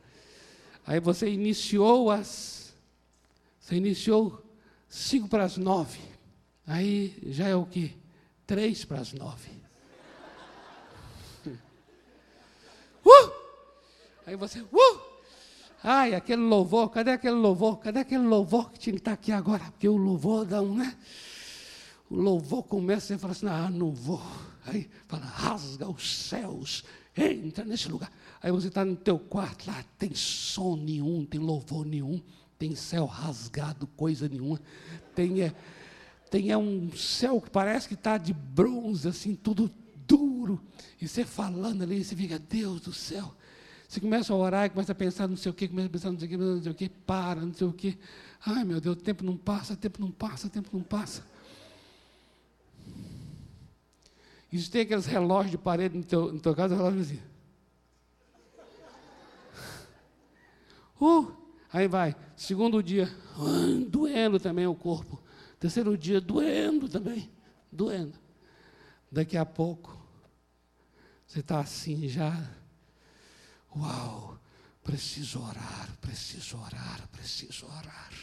[0.86, 2.74] Aí você iniciou as.
[3.60, 4.44] Você iniciou
[4.88, 6.00] cinco para as nove.
[6.68, 7.92] Aí já é o quê?
[8.46, 9.50] Três para as nove.
[13.06, 13.32] Uh!
[14.26, 15.16] Aí você, uh!
[15.88, 17.78] Ai, aquele louvor, cadê aquele louvor?
[17.78, 19.64] Cadê aquele louvor que tinha que estar aqui agora?
[19.66, 20.98] Porque o louvor dá um, né?
[22.10, 24.22] O louvor começa e fala assim, ah, não vou.
[24.66, 26.84] Aí fala, rasga os céus,
[27.16, 28.12] entra nesse lugar.
[28.42, 32.20] Aí você está no teu quarto, lá tem som nenhum, tem louvor nenhum,
[32.58, 34.60] tem céu rasgado, coisa nenhuma.
[35.14, 35.54] Tem, é,
[36.36, 39.72] tem é um céu que parece que está de bronze, assim, tudo
[40.06, 40.62] duro.
[41.00, 43.34] E você falando ali, você fica, Deus do céu.
[43.88, 46.20] Você começa a orar começa a pensar não sei o quê, começa a pensar não
[46.20, 47.98] sei o quê, não sei o quê, para, não sei o quê.
[48.46, 51.26] Ai meu Deus, o tempo não passa, o tempo não passa, o tempo não passa.
[54.52, 57.20] Isso tem aqueles relógios de parede no teu, no teu caso, relógio assim.
[61.00, 61.32] Uh,
[61.72, 62.14] aí vai.
[62.36, 65.24] Segundo dia, uh, doendo também o corpo.
[65.66, 67.28] Terceiro dia, doendo também.
[67.72, 68.14] Doendo.
[69.12, 70.00] Daqui a pouco,
[71.26, 72.52] você está assim já.
[73.76, 74.40] Uau,
[74.84, 78.14] preciso orar, preciso orar, preciso orar.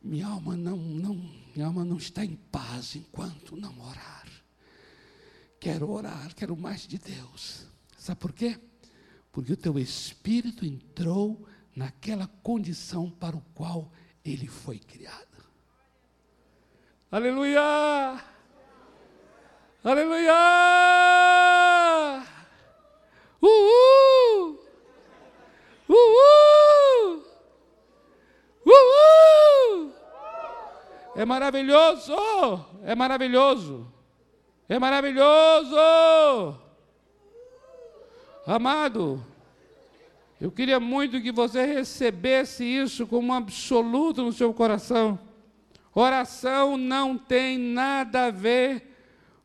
[0.00, 1.14] Minha alma não, não,
[1.54, 4.26] minha alma não está em paz enquanto não orar.
[5.60, 7.66] Quero orar, quero mais de Deus.
[7.98, 8.58] Sabe por quê?
[9.30, 11.46] Porque o teu espírito entrou
[11.76, 13.92] naquela condição para o qual
[14.24, 15.29] ele foi criado.
[17.12, 18.22] Aleluia!
[19.82, 20.32] Aleluia!
[23.42, 24.60] Uhul!
[25.88, 27.24] Uhul!
[28.64, 29.92] Uhul!
[31.16, 32.14] É maravilhoso!
[32.84, 33.92] É maravilhoso!
[34.68, 35.76] É maravilhoso!
[38.46, 39.24] Amado,
[40.40, 45.18] eu queria muito que você recebesse isso como um absoluto no seu coração.
[45.94, 48.90] Oração não tem nada a ver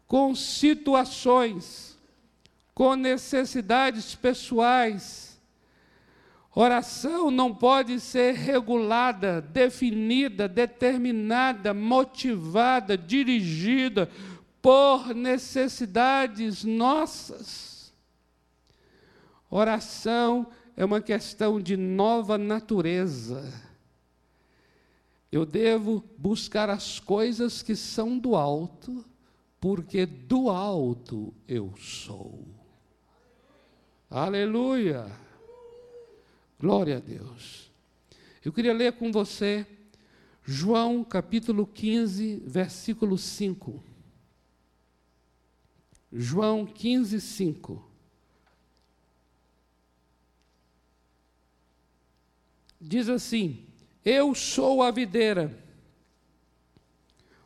[0.08, 1.98] com situações,
[2.74, 5.39] com necessidades pessoais.
[6.54, 14.10] Oração não pode ser regulada, definida, determinada, motivada, dirigida
[14.62, 17.93] por necessidades nossas.
[19.50, 23.64] Oração é uma questão de nova natureza.
[25.36, 29.03] Eu devo buscar as coisas que são do alto,
[29.59, 32.47] porque do alto eu sou.
[34.09, 35.11] Aleluia!
[36.57, 37.69] Glória a Deus.
[38.45, 39.67] Eu queria ler com você
[40.41, 43.83] João capítulo 15, versículo 5.
[46.13, 47.91] João 15, 5.
[52.79, 53.64] Diz assim:
[54.06, 55.51] Eu sou a videira,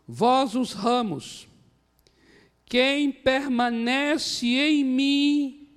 [0.06, 1.48] vós os ramos.
[2.66, 5.70] Quem permanece em mim,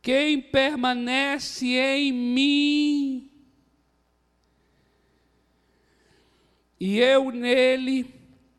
[0.00, 3.30] quem permanece em mim,
[6.78, 8.14] e eu nele,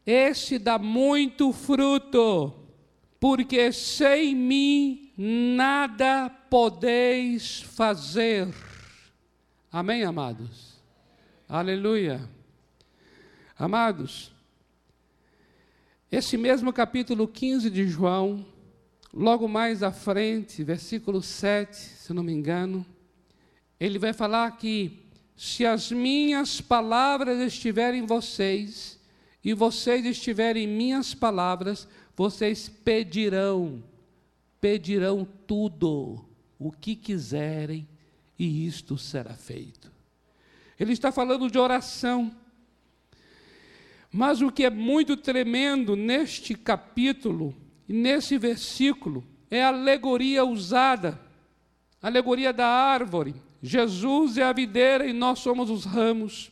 [0.06, 2.54] este dá muito fruto,
[3.22, 8.67] porque sem mim nada podeis fazer.
[9.80, 10.82] Amém, amados?
[11.48, 12.28] Aleluia.
[13.56, 14.34] Amados,
[16.12, 18.44] esse mesmo capítulo 15 de João,
[19.14, 22.84] logo mais à frente, versículo 7, se não me engano,
[23.80, 25.00] ele vai falar que
[25.36, 29.00] se as minhas palavras estiverem em vocês,
[29.44, 33.84] e vocês estiverem em minhas palavras, vocês pedirão,
[34.60, 36.26] pedirão tudo
[36.58, 37.88] o que quiserem,
[38.38, 39.92] e isto será feito.
[40.80, 42.32] Ele está falando de oração.
[44.12, 47.56] Mas o que é muito tremendo neste capítulo
[47.88, 51.20] nesse versículo é a alegoria usada,
[52.02, 53.36] a alegoria da árvore.
[53.62, 56.52] Jesus é a videira e nós somos os ramos.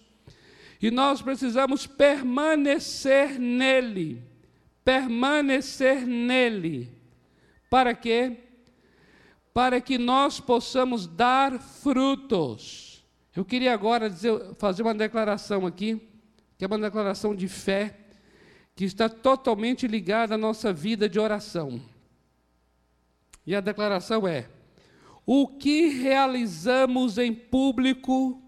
[0.81, 4.23] E nós precisamos permanecer nele.
[4.83, 6.91] Permanecer nele.
[7.69, 8.44] Para quê?
[9.55, 13.05] Para que nós possamos dar frutos.
[13.33, 16.01] Eu queria agora dizer, fazer uma declaração aqui,
[16.57, 17.97] que é uma declaração de fé,
[18.75, 21.81] que está totalmente ligada à nossa vida de oração.
[23.47, 24.49] E a declaração é:
[25.25, 28.43] o que realizamos em público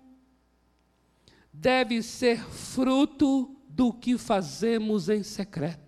[1.53, 5.86] deve ser fruto do que fazemos em secreto.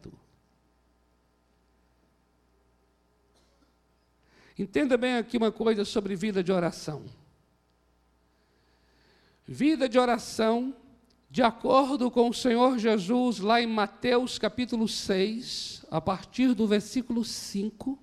[4.60, 7.06] Entenda bem aqui uma coisa sobre vida de oração.
[9.48, 10.76] Vida de oração,
[11.32, 17.24] de acordo com o Senhor Jesus, lá em Mateus capítulo 6, a partir do versículo
[17.24, 17.98] 5,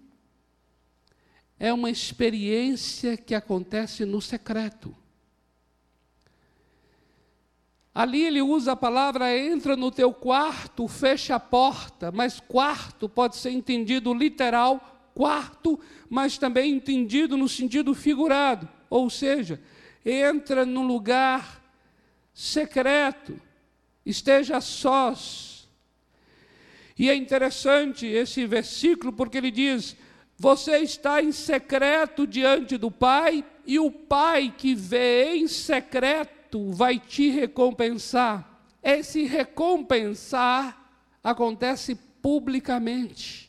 [1.59, 4.97] é uma experiência que acontece no secreto.
[7.95, 13.37] Ali ele usa a palavra entra no teu quarto, fecha a porta, mas quarto pode
[13.37, 19.59] ser entendido literal, quarto, mas também entendido no sentido figurado, ou seja,
[20.05, 21.65] entra num lugar
[22.35, 23.41] secreto,
[24.05, 25.67] esteja sós.
[26.99, 29.97] E é interessante esse versículo porque ele diz:
[30.37, 36.99] você está em secreto diante do Pai, e o Pai que vê em secreto vai
[36.99, 38.61] te recompensar.
[38.83, 40.91] Esse recompensar
[41.25, 43.46] acontece publicamente.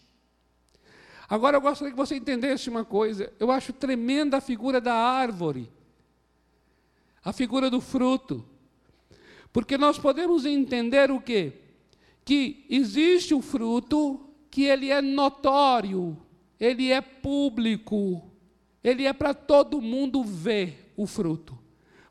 [1.29, 3.31] Agora eu gostaria que você entendesse uma coisa.
[3.39, 5.69] Eu acho tremenda a figura da árvore,
[7.23, 8.45] a figura do fruto.
[9.51, 11.53] Porque nós podemos entender o quê?
[12.23, 14.19] Que existe o fruto
[14.49, 16.17] que ele é notório,
[16.59, 18.23] ele é público,
[18.83, 21.57] ele é para todo mundo ver o fruto.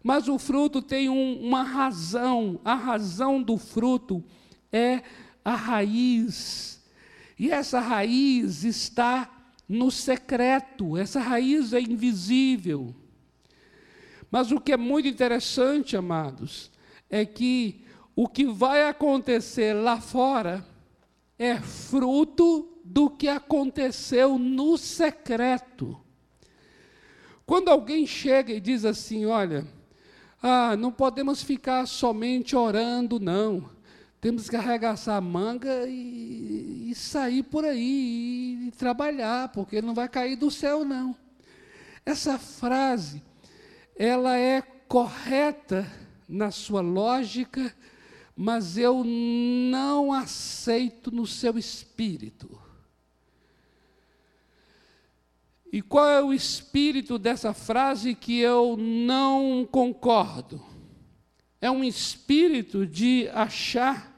[0.02, 4.22] Mas o fruto tem um, uma razão, a razão do fruto
[4.70, 5.02] é
[5.44, 6.75] a raiz.
[7.38, 9.30] E essa raiz está
[9.68, 12.94] no secreto, essa raiz é invisível.
[14.30, 16.70] Mas o que é muito interessante, amados,
[17.10, 17.84] é que
[18.14, 20.66] o que vai acontecer lá fora
[21.38, 26.00] é fruto do que aconteceu no secreto.
[27.44, 29.66] Quando alguém chega e diz assim: Olha,
[30.42, 33.75] ah, não podemos ficar somente orando, não.
[34.26, 39.94] Temos que arregaçar a manga e, e sair por aí e, e trabalhar, porque não
[39.94, 41.14] vai cair do céu, não.
[42.04, 43.22] Essa frase,
[43.96, 45.88] ela é correta
[46.28, 47.72] na sua lógica,
[48.34, 52.60] mas eu não aceito no seu espírito.
[55.72, 60.60] E qual é o espírito dessa frase que eu não concordo?
[61.60, 64.15] É um espírito de achar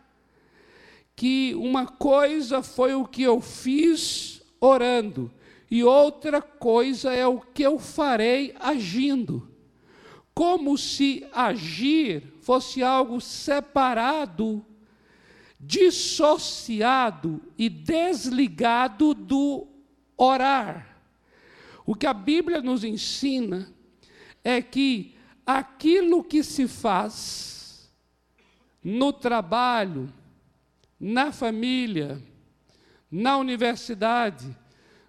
[1.19, 5.29] que uma coisa foi o que eu fiz orando,
[5.69, 9.51] e outra coisa é o que eu farei agindo.
[10.33, 14.65] Como se agir fosse algo separado,
[15.59, 19.67] dissociado e desligado do
[20.17, 21.01] orar.
[21.85, 23.69] O que a Bíblia nos ensina
[24.45, 27.91] é que aquilo que se faz
[28.85, 30.09] no trabalho,
[30.99, 32.23] na família,
[33.11, 34.57] na universidade,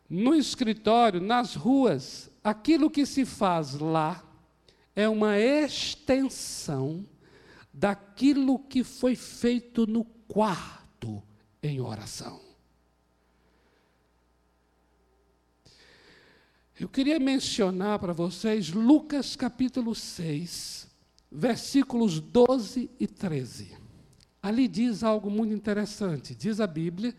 [0.09, 4.23] no escritório, nas ruas, aquilo que se faz lá
[4.95, 7.05] é uma extensão
[7.73, 11.23] daquilo que foi feito no quarto
[11.61, 12.41] em oração.
[16.79, 20.87] Eu queria mencionar para vocês Lucas capítulo 6,
[21.29, 23.78] versículos 12 e 13.
[24.41, 26.33] Ali diz algo muito interessante.
[26.33, 27.13] Diz a Bíblia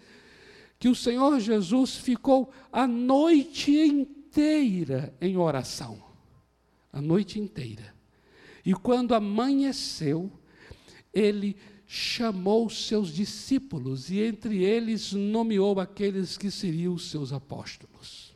[0.79, 6.03] que o Senhor Jesus ficou a noite inteira em oração.
[6.93, 7.95] A noite inteira.
[8.65, 10.33] E quando amanheceu,
[11.13, 11.57] ele
[11.87, 18.33] chamou seus discípulos e entre eles nomeou aqueles que seriam os seus apóstolos.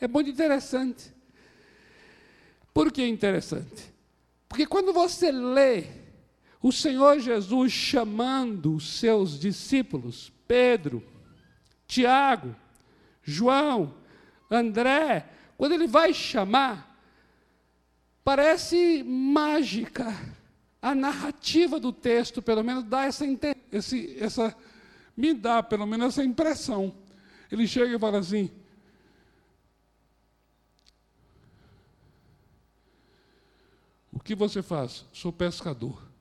[0.00, 1.12] É muito interessante.
[2.74, 3.92] Por que interessante?
[4.48, 6.01] Porque quando você lê
[6.62, 11.02] o Senhor Jesus chamando os seus discípulos, Pedro,
[11.88, 12.54] Tiago,
[13.22, 13.94] João,
[14.48, 16.96] André, quando ele vai chamar,
[18.22, 20.06] parece mágica.
[20.80, 23.24] A narrativa do texto, pelo menos, dá essa,
[23.70, 24.56] esse, essa
[25.16, 26.94] me dá pelo menos essa impressão.
[27.50, 28.50] Ele chega e fala assim:
[34.12, 35.04] O que você faz?
[35.12, 36.11] Sou pescador.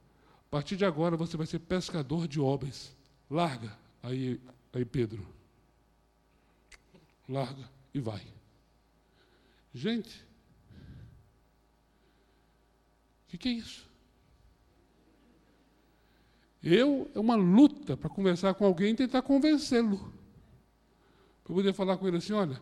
[0.51, 2.93] A partir de agora você vai ser pescador de homens.
[3.29, 3.75] Larga.
[4.03, 4.37] Aí,
[4.73, 5.25] aí Pedro
[7.31, 8.21] larga e vai.
[9.73, 10.25] Gente,
[13.25, 13.89] o que, que é isso?
[16.61, 20.13] Eu é uma luta para conversar com alguém e tentar convencê-lo.
[21.43, 22.61] Para poder falar com ele assim, olha,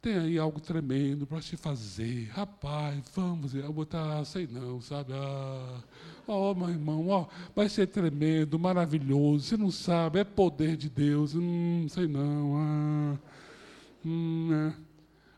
[0.00, 2.28] tem aí algo tremendo para se fazer.
[2.30, 5.12] Rapaz, vamos, eu botar, sei não, sabe?
[5.12, 5.82] Ah,
[6.26, 9.44] oh, meu irmão, ó, vai ser tremendo, maravilhoso.
[9.44, 11.34] Você não sabe, é poder de Deus.
[11.34, 12.56] Hum, sei não.
[12.56, 13.18] Ah.
[14.04, 14.74] Hum, é.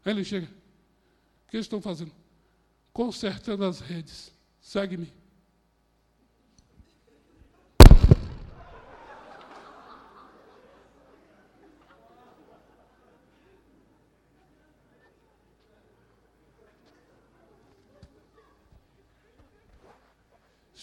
[0.04, 0.46] Aí ele chega.
[0.46, 2.12] O que eles estão fazendo?
[2.92, 4.32] Consertando as redes.
[4.60, 5.21] Segue-me.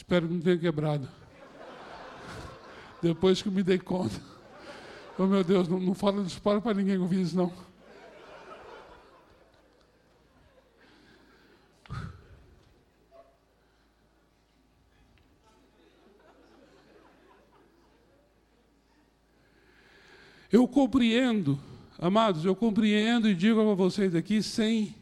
[0.09, 1.07] Espero que não tenha quebrado.
[2.99, 4.19] Depois que me dei conta.
[5.19, 7.53] Oh meu Deus, não, não fala spoiler para ninguém ouvir isso não.
[20.51, 21.59] Eu compreendo,
[21.99, 24.95] amados, eu compreendo e digo a vocês aqui sem,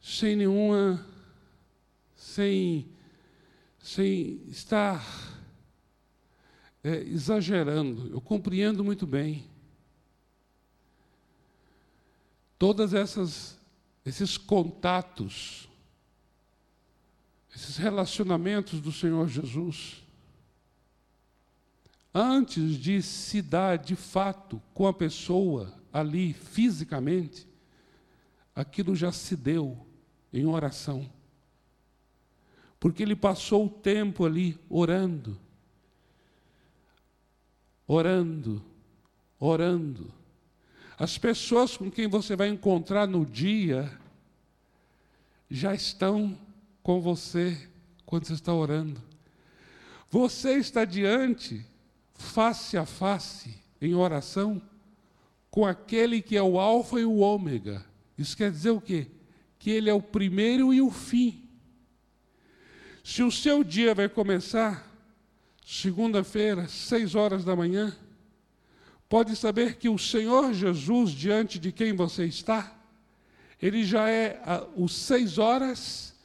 [0.00, 1.04] sem nenhuma,
[2.16, 2.95] sem,
[3.86, 5.00] sem estar
[6.82, 9.44] é, exagerando, eu compreendo muito bem.
[12.58, 13.56] Todas essas,
[14.04, 15.68] esses contatos,
[17.54, 20.02] esses relacionamentos do Senhor Jesus,
[22.12, 27.46] antes de se dar de fato com a pessoa ali fisicamente,
[28.52, 29.86] aquilo já se deu
[30.32, 31.08] em oração.
[32.86, 35.36] Porque ele passou o tempo ali orando,
[37.84, 38.62] orando,
[39.40, 40.14] orando.
[40.96, 43.90] As pessoas com quem você vai encontrar no dia
[45.50, 46.38] já estão
[46.80, 47.68] com você
[48.04, 49.02] quando você está orando.
[50.08, 51.66] Você está diante
[52.14, 54.62] face a face, em oração,
[55.50, 57.84] com aquele que é o Alfa e o Ômega.
[58.16, 59.08] Isso quer dizer o quê?
[59.58, 61.45] Que ele é o primeiro e o fim.
[63.06, 64.84] Se o seu dia vai começar
[65.64, 67.96] segunda-feira, seis horas da manhã,
[69.08, 72.76] pode saber que o Senhor Jesus, diante de quem você está,
[73.62, 74.40] ele já é
[74.74, 76.16] os seis horas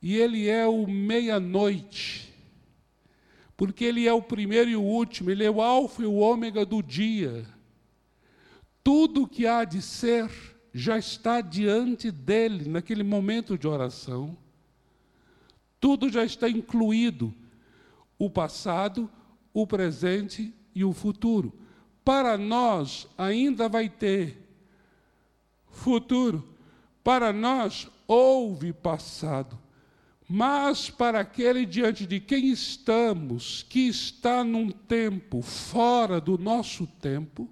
[0.00, 2.32] e ele é o meia-noite
[3.62, 6.66] porque Ele é o primeiro e o último, Ele é o Alfa e o Ômega
[6.66, 7.46] do dia.
[8.82, 10.28] Tudo que há de ser
[10.74, 14.36] já está diante dele naquele momento de oração.
[15.82, 17.34] Tudo já está incluído:
[18.16, 19.10] o passado,
[19.52, 21.52] o presente e o futuro.
[22.04, 24.48] Para nós, ainda vai ter
[25.66, 26.48] futuro.
[27.02, 29.58] Para nós, houve passado.
[30.28, 37.50] Mas para aquele diante de quem estamos, que está num tempo fora do nosso tempo,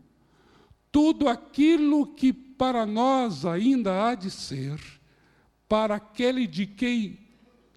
[0.93, 4.81] tudo aquilo que para nós ainda há de ser,
[5.69, 7.30] para aquele de quem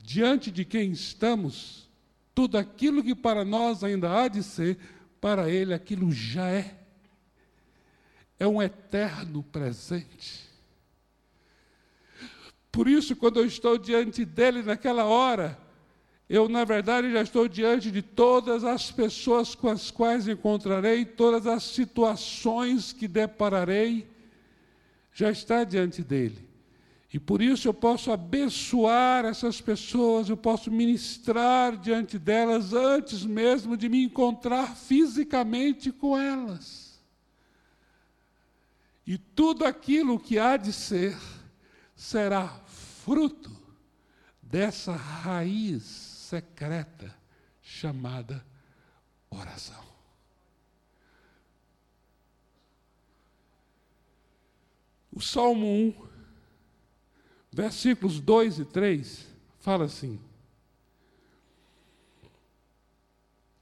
[0.03, 1.89] diante de quem estamos,
[2.35, 4.77] tudo aquilo que para nós ainda há de ser,
[5.21, 6.77] para ele aquilo já é.
[8.37, 10.43] É um eterno presente.
[12.69, 15.57] Por isso, quando eu estou diante dele naquela hora,
[16.27, 21.47] eu, na verdade, já estou diante de todas as pessoas com as quais encontrarei, todas
[21.47, 24.05] as situações que depararei,
[25.13, 26.52] já está diante dele.
[27.14, 33.78] E por isso eu posso abençoar essas pessoas, eu posso ministrar diante delas antes mesmo
[33.78, 36.99] de me encontrar fisicamente com elas.
[39.05, 41.16] E tudo aquilo que há de ser
[41.95, 43.51] será fruto
[44.41, 47.16] dessa raiz secreta
[47.61, 48.43] chamada
[49.30, 49.84] oração.
[55.11, 56.12] O Salmo 1,
[57.53, 59.27] versículos 2 e 3,
[59.59, 60.19] fala assim: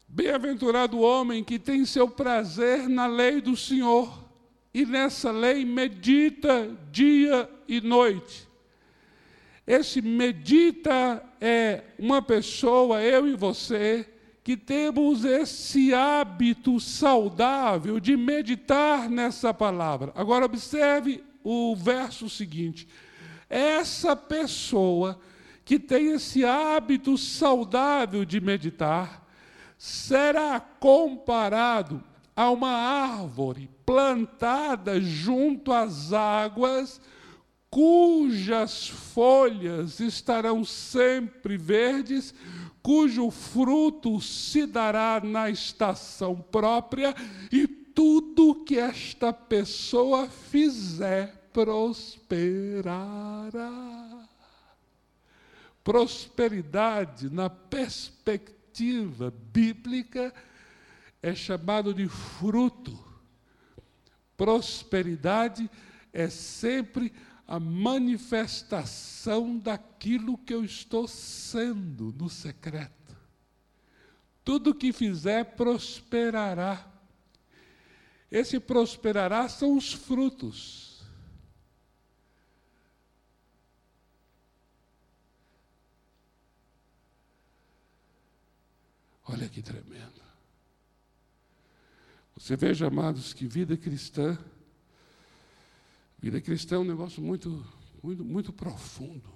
[0.08, 4.24] Bem-aventurado o homem que tem seu prazer na lei do Senhor,
[4.74, 8.48] e nessa lei medita dia e noite.
[9.68, 14.08] Esse medita é uma pessoa, eu e você,
[14.44, 20.12] que temos esse hábito saudável de meditar nessa palavra.
[20.16, 22.88] Agora, observe o verso seguinte.
[23.52, 25.20] Essa pessoa
[25.66, 29.28] que tem esse hábito saudável de meditar
[29.78, 32.02] será comparado
[32.34, 37.02] a uma árvore plantada junto às águas
[37.70, 42.34] cujas folhas estarão sempre verdes,
[42.82, 47.14] cujo fruto se dará na estação própria,
[47.52, 52.92] e tudo que esta pessoa fizer prosperará.
[55.84, 60.34] Prosperidade, na perspectiva bíblica,
[61.22, 62.98] é chamado de fruto.
[64.38, 65.70] Prosperidade
[66.14, 67.14] é sempre
[67.48, 73.16] a manifestação daquilo que eu estou sendo no secreto.
[74.44, 76.88] Tudo que fizer prosperará.
[78.32, 81.04] Esse prosperará são os frutos.
[89.28, 90.22] Olha que tremendo.
[92.42, 94.36] Você veja, amados, que vida cristã
[96.18, 97.64] Vida cristã é um negócio muito,
[98.02, 99.32] muito, muito profundo,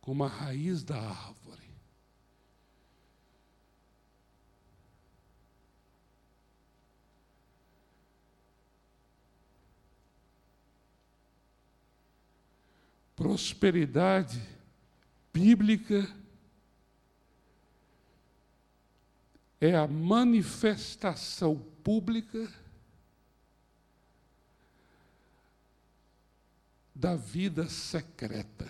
[0.00, 1.70] como a raiz da árvore.
[13.14, 14.42] Prosperidade
[15.32, 16.14] bíblica
[19.58, 22.52] é a manifestação pública
[26.92, 28.66] da vida secreta.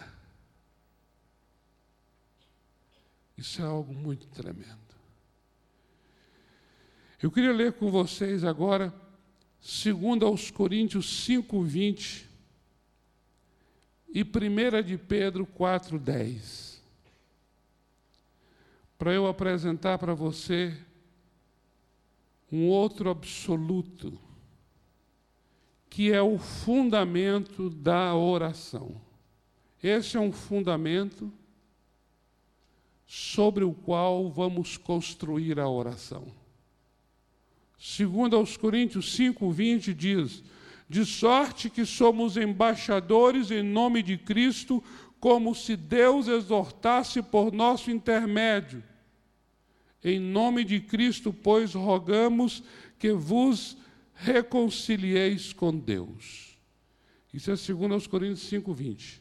[3.34, 4.76] Isso é algo muito tremendo.
[7.22, 8.92] Eu queria ler com vocês agora,
[9.62, 12.28] segundo aos Coríntios 5, 20
[14.10, 16.82] e 1 de Pedro 4, 10.
[18.98, 20.78] Para eu apresentar para você
[22.50, 24.18] um outro absoluto
[25.88, 29.00] que é o fundamento da oração.
[29.82, 31.32] Esse é um fundamento
[33.06, 36.26] sobre o qual vamos construir a oração.
[37.78, 40.42] Segundo aos Coríntios 5:20 diz:
[40.88, 44.82] "De sorte que somos embaixadores em nome de Cristo,
[45.20, 48.82] como se Deus exortasse por nosso intermédio.
[50.06, 52.62] Em nome de Cristo, pois, rogamos
[52.96, 53.76] que vos
[54.14, 56.56] reconcilieis com Deus.
[57.34, 59.20] Isso é 2 Coríntios 5, 20.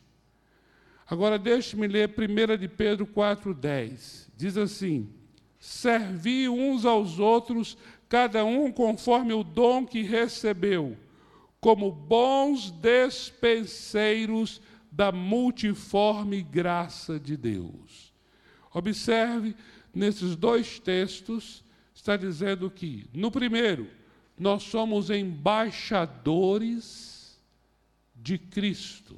[1.07, 4.29] Agora deixe-me ler 1 de Pedro 4, 10.
[4.37, 5.09] Diz assim:
[5.57, 7.75] Servi uns aos outros,
[8.07, 10.95] cada um conforme o dom que recebeu,
[11.59, 14.61] como bons despenseiros
[14.91, 18.13] da multiforme graça de Deus.
[18.71, 19.55] Observe,
[19.95, 23.89] nesses dois textos, está dizendo que, no primeiro,
[24.37, 27.39] nós somos embaixadores
[28.13, 29.17] de Cristo.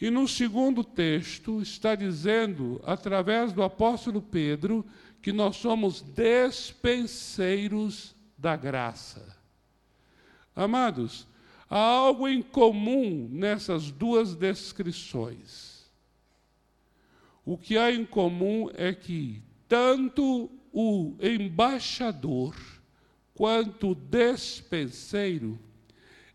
[0.00, 4.84] E no segundo texto está dizendo, através do apóstolo Pedro,
[5.22, 9.38] que nós somos despenseiros da graça.
[10.56, 11.28] Amados,
[11.68, 15.69] há algo em comum nessas duas descrições.
[17.44, 22.54] O que há em comum é que tanto o embaixador
[23.34, 25.58] quanto o despenseiro,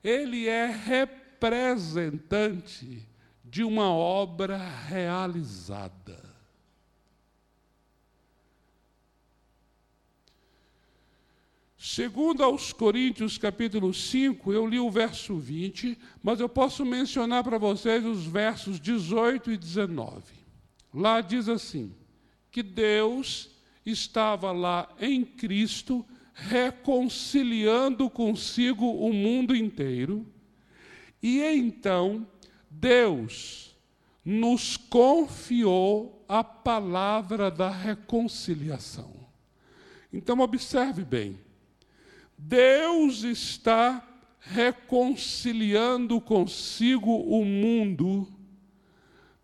[0.04, 3.08] ele é representante
[3.44, 6.26] de uma obra realizada.
[11.78, 17.60] Segundo aos Coríntios, capítulo 5, eu li o verso 20, mas eu posso mencionar para
[17.60, 20.45] vocês os versos 18 e 19.
[20.96, 21.94] Lá diz assim:
[22.50, 23.50] que Deus
[23.86, 30.26] estava lá em Cristo reconciliando consigo o mundo inteiro,
[31.22, 32.26] e então
[32.70, 33.76] Deus
[34.24, 39.14] nos confiou a palavra da reconciliação.
[40.14, 41.38] Então, observe bem:
[42.38, 44.02] Deus está
[44.40, 48.28] reconciliando consigo o mundo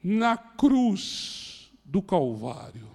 [0.04, 2.90] na cruz do Calvário.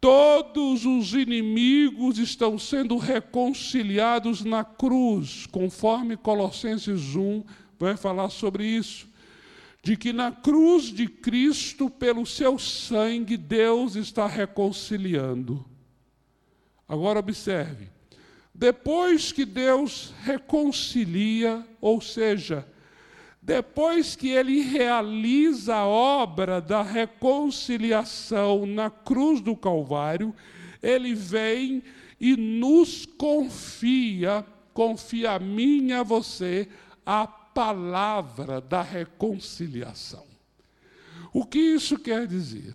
[0.00, 7.44] Todos os inimigos estão sendo reconciliados na cruz, conforme Colossenses 1
[7.78, 9.08] vai falar sobre isso.
[9.80, 15.64] De que na cruz de Cristo, pelo seu sangue, Deus está reconciliando.
[16.88, 17.88] Agora observe:
[18.52, 22.66] depois que Deus reconcilia, ou seja,
[23.42, 30.32] depois que ele realiza a obra da reconciliação na cruz do Calvário,
[30.80, 31.82] ele vem
[32.20, 36.68] e nos confia, confia a mim e a você,
[37.04, 40.24] a palavra da reconciliação.
[41.32, 42.74] O que isso quer dizer?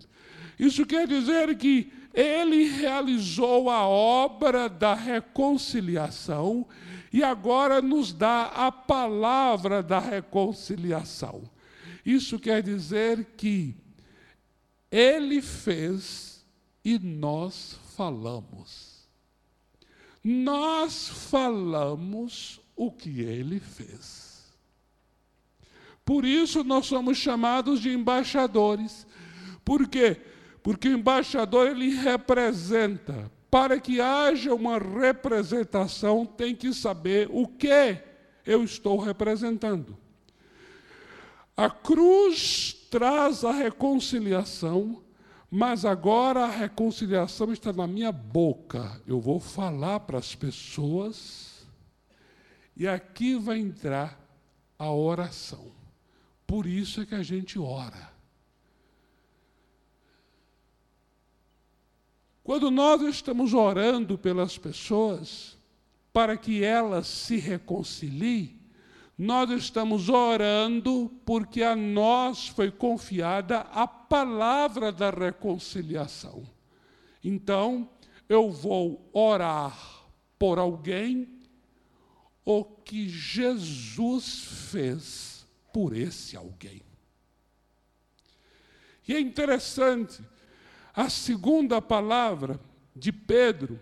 [0.58, 6.66] Isso quer dizer que ele realizou a obra da reconciliação
[7.12, 11.42] e agora nos dá a palavra da reconciliação.
[12.04, 13.74] Isso quer dizer que
[14.90, 16.44] ele fez
[16.84, 19.08] e nós falamos.
[20.22, 24.28] Nós falamos o que ele fez.
[26.04, 29.06] Por isso nós somos chamados de embaixadores.
[29.64, 30.20] Por quê?
[30.62, 33.30] Porque o embaixador ele representa.
[33.50, 37.98] Para que haja uma representação, tem que saber o que
[38.44, 39.96] eu estou representando.
[41.56, 45.02] A cruz traz a reconciliação,
[45.50, 49.00] mas agora a reconciliação está na minha boca.
[49.06, 51.66] Eu vou falar para as pessoas,
[52.76, 54.20] e aqui vai entrar
[54.78, 55.72] a oração.
[56.46, 58.17] Por isso é que a gente ora.
[62.48, 65.58] Quando nós estamos orando pelas pessoas,
[66.14, 68.58] para que elas se reconciliem,
[69.18, 76.42] nós estamos orando porque a nós foi confiada a palavra da reconciliação.
[77.22, 77.86] Então,
[78.26, 81.28] eu vou orar por alguém
[82.46, 86.80] o que Jesus fez por esse alguém.
[89.06, 90.22] E é interessante
[90.98, 92.58] a segunda palavra
[92.92, 93.78] de Pedro,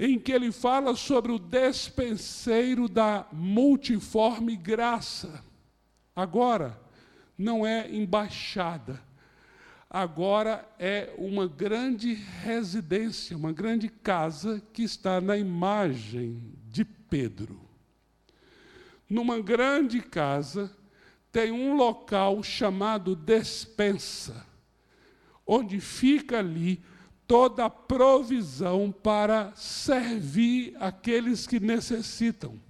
[0.00, 5.44] em que ele fala sobre o despenseiro da multiforme graça.
[6.16, 6.80] Agora,
[7.36, 8.98] não é embaixada,
[9.90, 17.60] agora é uma grande residência, uma grande casa que está na imagem de Pedro.
[19.06, 20.74] Numa grande casa
[21.30, 24.48] tem um local chamado despensa
[25.48, 26.82] onde fica ali
[27.26, 32.60] toda a provisão para servir aqueles que necessitam.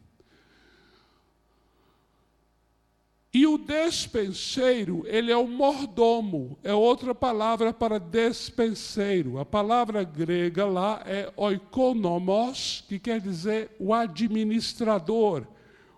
[3.34, 9.38] E o despenseiro, ele é o mordomo, é outra palavra para despenseiro.
[9.38, 15.46] A palavra grega lá é oikonomos, que quer dizer o administrador,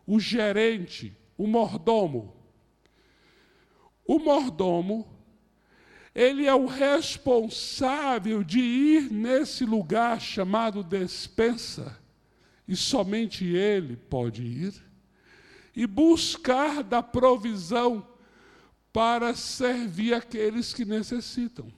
[0.06, 2.34] o gerente, o mordomo.
[4.04, 5.19] O mordomo
[6.14, 11.98] ele é o responsável de ir nesse lugar chamado despensa,
[12.66, 14.74] e somente ele pode ir,
[15.74, 18.06] e buscar da provisão
[18.92, 21.72] para servir aqueles que necessitam.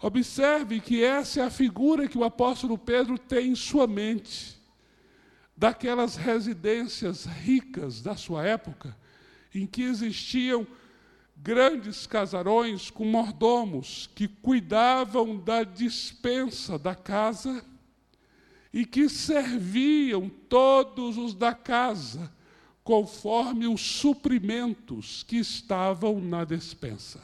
[0.00, 4.56] Observe que essa é a figura que o apóstolo Pedro tem em sua mente.
[5.56, 8.94] daquelas residências ricas da sua época,
[9.54, 10.66] em que existiam
[11.46, 17.64] grandes casarões com mordomos que cuidavam da dispensa da casa
[18.72, 22.32] e que serviam todos os da casa
[22.82, 27.22] conforme os suprimentos que estavam na despensa.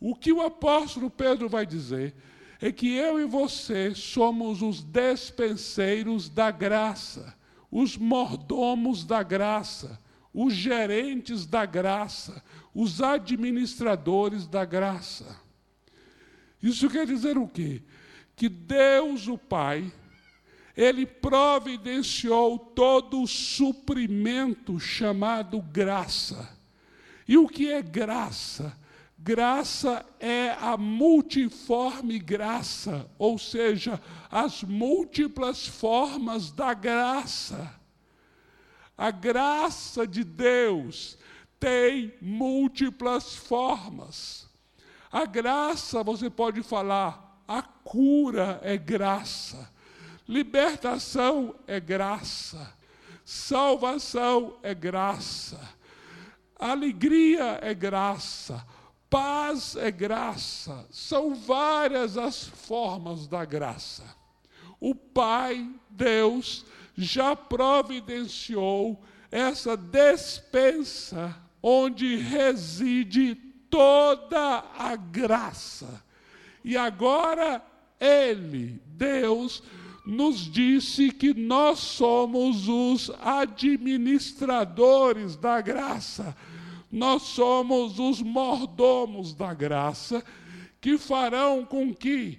[0.00, 2.14] O que o apóstolo Pedro vai dizer
[2.62, 7.36] é que eu e você somos os despenseiros da graça,
[7.70, 10.02] os mordomos da graça,
[10.34, 12.42] os gerentes da graça,
[12.74, 15.40] os administradores da graça.
[16.60, 17.82] Isso quer dizer o quê?
[18.34, 19.92] Que Deus, o Pai,
[20.76, 26.50] ele providenciou todo o suprimento chamado graça.
[27.28, 28.76] E o que é graça?
[29.16, 37.83] Graça é a multiforme graça, ou seja, as múltiplas formas da graça.
[38.96, 41.18] A graça de Deus
[41.58, 44.48] tem múltiplas formas.
[45.10, 49.70] A graça, você pode falar, a cura é graça,
[50.28, 52.72] libertação é graça,
[53.24, 55.60] salvação é graça,
[56.58, 58.66] alegria é graça,
[59.08, 60.86] paz é graça.
[60.90, 64.02] São várias as formas da graça.
[64.80, 66.66] O Pai, Deus,
[66.96, 73.34] já providenciou essa despensa onde reside
[73.68, 76.02] toda a graça.
[76.62, 77.60] E agora
[77.98, 79.62] Ele, Deus,
[80.06, 86.36] nos disse que nós somos os administradores da graça,
[86.92, 90.24] nós somos os mordomos da graça,
[90.80, 92.38] que farão com que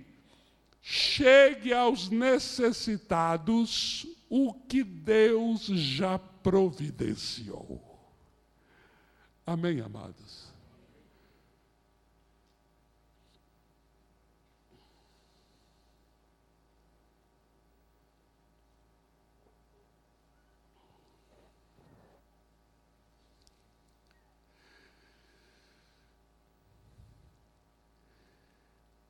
[0.81, 7.81] chegue aos necessitados o que Deus já providenciou.
[9.47, 10.53] Amém, amados?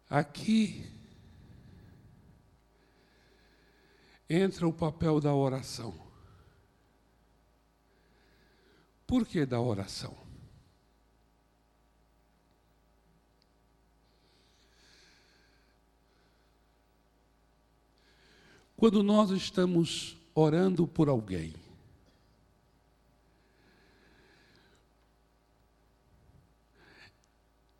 [0.08, 0.95] Aqui
[4.30, 5.94] entra o papel da oração.
[9.06, 10.16] Por que da oração?
[18.76, 21.54] Quando nós estamos orando por alguém,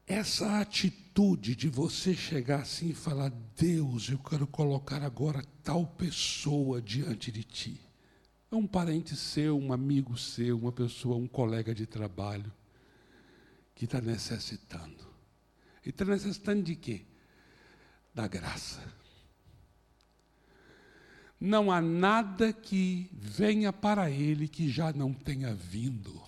[0.08, 6.80] essa atitude de você chegar assim e falar: Deus, eu quero colocar agora tal pessoa
[6.80, 7.82] diante de ti.
[8.52, 12.54] É um parente seu, um amigo seu, uma pessoa, um colega de trabalho
[13.74, 15.04] que está necessitando.
[15.84, 17.02] E está necessitando de quê?
[18.14, 18.80] Da graça.
[21.42, 26.24] Não há nada que venha para ele que já não tenha vindo.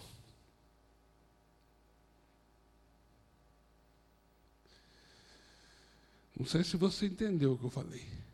[6.37, 8.26] Não sei se você entendeu o que eu falei.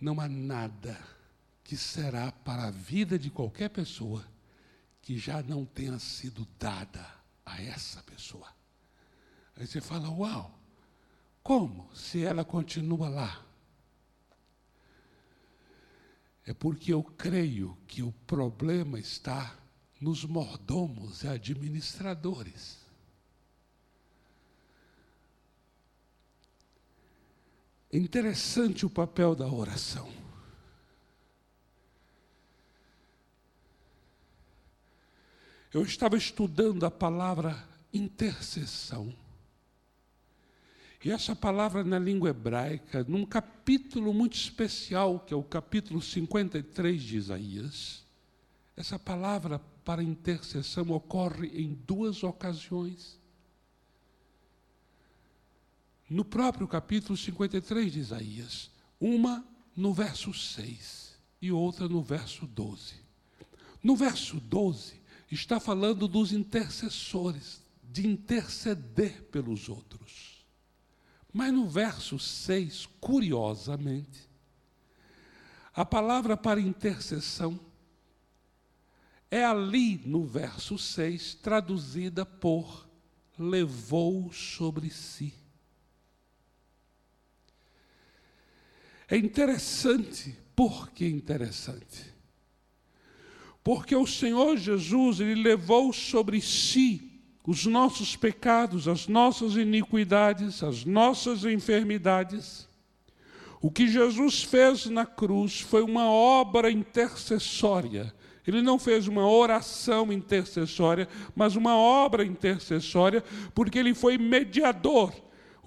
[0.00, 0.98] Não há nada
[1.64, 4.24] que será para a vida de qualquer pessoa
[5.02, 7.04] que já não tenha sido dada
[7.44, 8.48] a essa pessoa.
[9.56, 10.58] Aí você fala: Uau,
[11.42, 11.90] como?
[11.94, 13.44] Se ela continua lá.
[16.46, 19.58] É porque eu creio que o problema está
[20.00, 22.87] nos mordomos e administradores.
[27.90, 30.12] É interessante o papel da oração.
[35.72, 39.14] Eu estava estudando a palavra intercessão.
[41.04, 47.02] E essa palavra na língua hebraica, num capítulo muito especial, que é o capítulo 53
[47.02, 48.04] de Isaías,
[48.76, 53.18] essa palavra para intercessão ocorre em duas ocasiões
[56.08, 59.46] no próprio capítulo 53 de Isaías, uma
[59.76, 62.94] no verso 6 e outra no verso 12.
[63.82, 65.00] No verso 12,
[65.30, 70.44] está falando dos intercessores, de interceder pelos outros.
[71.32, 74.28] Mas no verso 6, curiosamente,
[75.74, 77.60] a palavra para intercessão
[79.30, 82.88] é ali no verso 6 traduzida por
[83.38, 85.37] levou sobre si.
[89.08, 90.36] É interessante.
[90.54, 92.04] Por que interessante?
[93.64, 97.08] Porque o Senhor Jesus, ele levou sobre si
[97.46, 102.68] os nossos pecados, as nossas iniquidades, as nossas enfermidades.
[103.60, 108.14] O que Jesus fez na cruz foi uma obra intercessória.
[108.46, 113.22] Ele não fez uma oração intercessória, mas uma obra intercessória,
[113.54, 115.12] porque ele foi mediador.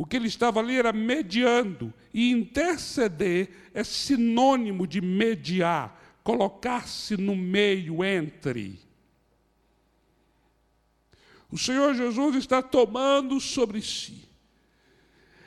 [0.02, 1.94] O que ele estava ali era mediando.
[2.12, 8.80] E interceder é sinônimo de mediar, colocar-se no meio entre.
[11.52, 14.28] O Senhor Jesus está tomando sobre si.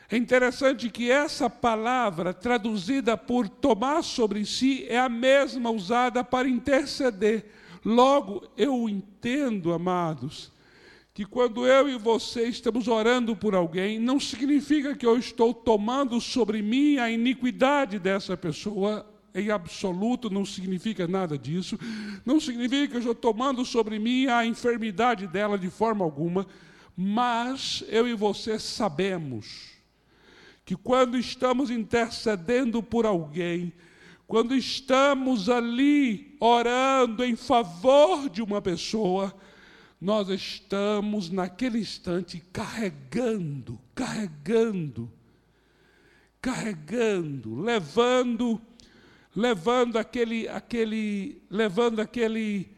[0.08, 6.48] É interessante que essa palavra, traduzida por tomar sobre si, é a mesma usada para
[6.48, 7.50] interceder.
[7.84, 10.53] Logo, eu entendo, amados,
[11.14, 16.20] que quando eu e você estamos orando por alguém, não significa que eu estou tomando
[16.20, 21.78] sobre mim a iniquidade dessa pessoa, em absoluto não significa nada disso.
[22.26, 26.48] Não significa que eu estou tomando sobre mim a enfermidade dela de forma alguma.
[26.96, 29.70] Mas eu e você sabemos
[30.64, 33.72] que quando estamos intercedendo por alguém,
[34.26, 39.32] quando estamos ali orando em favor de uma pessoa,
[40.00, 45.10] nós estamos naquele instante carregando, carregando,
[46.40, 48.60] carregando, levando
[49.34, 52.70] levando aquele, aquele, levando aquele,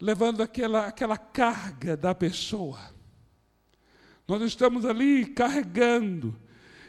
[0.00, 2.80] levando aquela, aquela carga da pessoa.
[4.26, 6.34] Nós estamos ali carregando.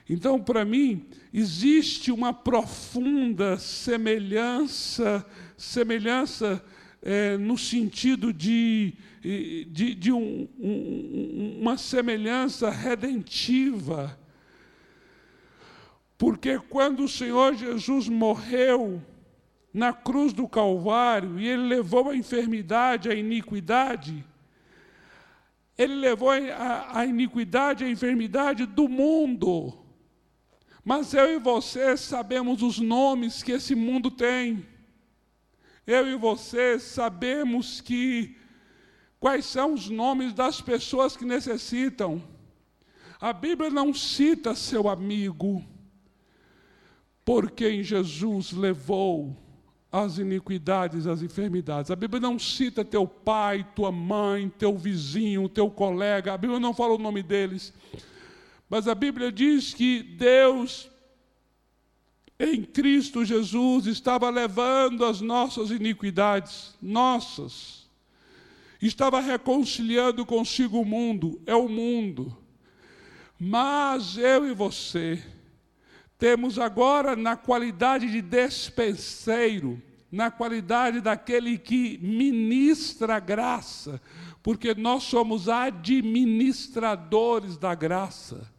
[0.10, 5.26] Então, para mim, existe uma profunda semelhança,
[5.58, 6.64] semelhança
[7.06, 14.20] é, no sentido de, de, de um, um, uma semelhança redentiva
[16.18, 19.02] porque quando o Senhor Jesus morreu
[19.74, 24.26] na cruz do Calvário e ele levou a enfermidade, a iniquidade,
[25.78, 29.78] ele levou a, a iniquidade, a enfermidade do mundo.
[30.86, 34.66] Mas eu e você sabemos os nomes que esse mundo tem.
[35.86, 38.36] Eu e você sabemos que
[39.20, 42.22] quais são os nomes das pessoas que necessitam.
[43.20, 45.64] A Bíblia não cita seu amigo
[47.24, 49.36] por quem Jesus levou
[49.92, 51.90] as iniquidades, as enfermidades.
[51.90, 56.74] A Bíblia não cita teu pai, tua mãe, teu vizinho, teu colega, a Bíblia não
[56.74, 57.74] fala o nome deles.
[58.70, 60.92] Mas a Bíblia diz que Deus,
[62.40, 67.88] em Cristo Jesus, estava levando as nossas iniquidades, nossas,
[68.82, 72.36] estava reconciliando consigo o mundo, é o mundo.
[73.40, 75.24] Mas eu e você,
[76.18, 79.82] temos agora, na qualidade de despenseiro,
[80.12, 84.02] na qualidade daquele que ministra a graça,
[84.44, 88.55] porque nós somos administradores da graça.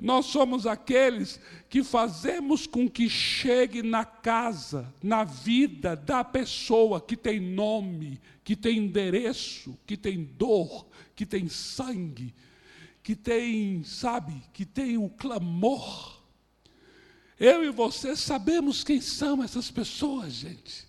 [0.00, 1.38] Nós somos aqueles
[1.68, 8.56] que fazemos com que chegue na casa, na vida da pessoa que tem nome, que
[8.56, 12.34] tem endereço, que tem dor, que tem sangue,
[13.02, 16.20] que tem, sabe, que tem o clamor
[17.40, 20.86] eu e você sabemos quem são essas pessoas, gente.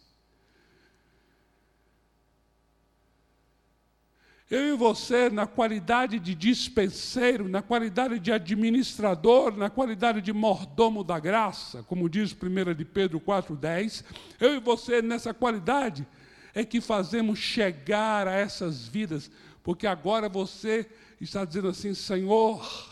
[4.51, 11.03] Eu e você, na qualidade de dispenseiro, na qualidade de administrador, na qualidade de mordomo
[11.03, 14.03] da graça, como diz 1 de Pedro 4,10,
[14.39, 16.05] eu e você, nessa qualidade,
[16.53, 19.31] é que fazemos chegar a essas vidas,
[19.63, 20.85] porque agora você
[21.21, 22.91] está dizendo assim: Senhor,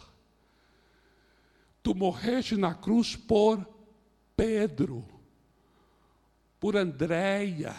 [1.82, 3.68] Tu morreste na cruz por
[4.36, 5.06] Pedro,
[6.60, 7.76] por Andréia,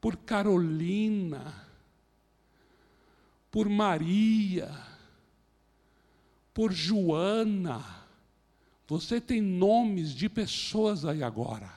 [0.00, 1.69] por Carolina,
[3.50, 4.70] por Maria,
[6.54, 7.84] por Joana.
[8.86, 11.70] Você tem nomes de pessoas aí agora.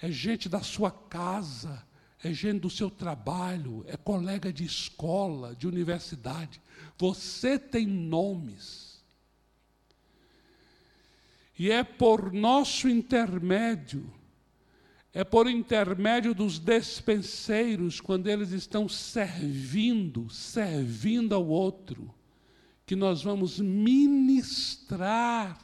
[0.00, 1.86] É gente da sua casa,
[2.22, 6.60] é gente do seu trabalho, é colega de escola, de universidade.
[6.98, 9.02] Você tem nomes.
[11.58, 14.10] E é por nosso intermédio,
[15.12, 22.14] é por intermédio dos despenseiros, quando eles estão servindo, servindo ao outro,
[22.86, 25.58] que nós vamos ministrar,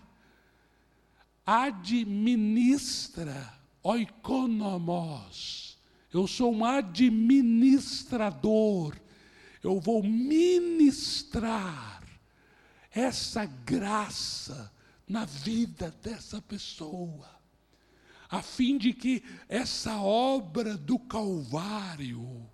[1.44, 5.78] administra, oikonomos.
[6.12, 8.96] Eu sou um administrador,
[9.62, 12.02] eu vou ministrar
[12.90, 14.72] essa graça
[15.06, 17.35] na vida dessa pessoa,
[18.28, 22.48] a fim de que essa obra do Calvário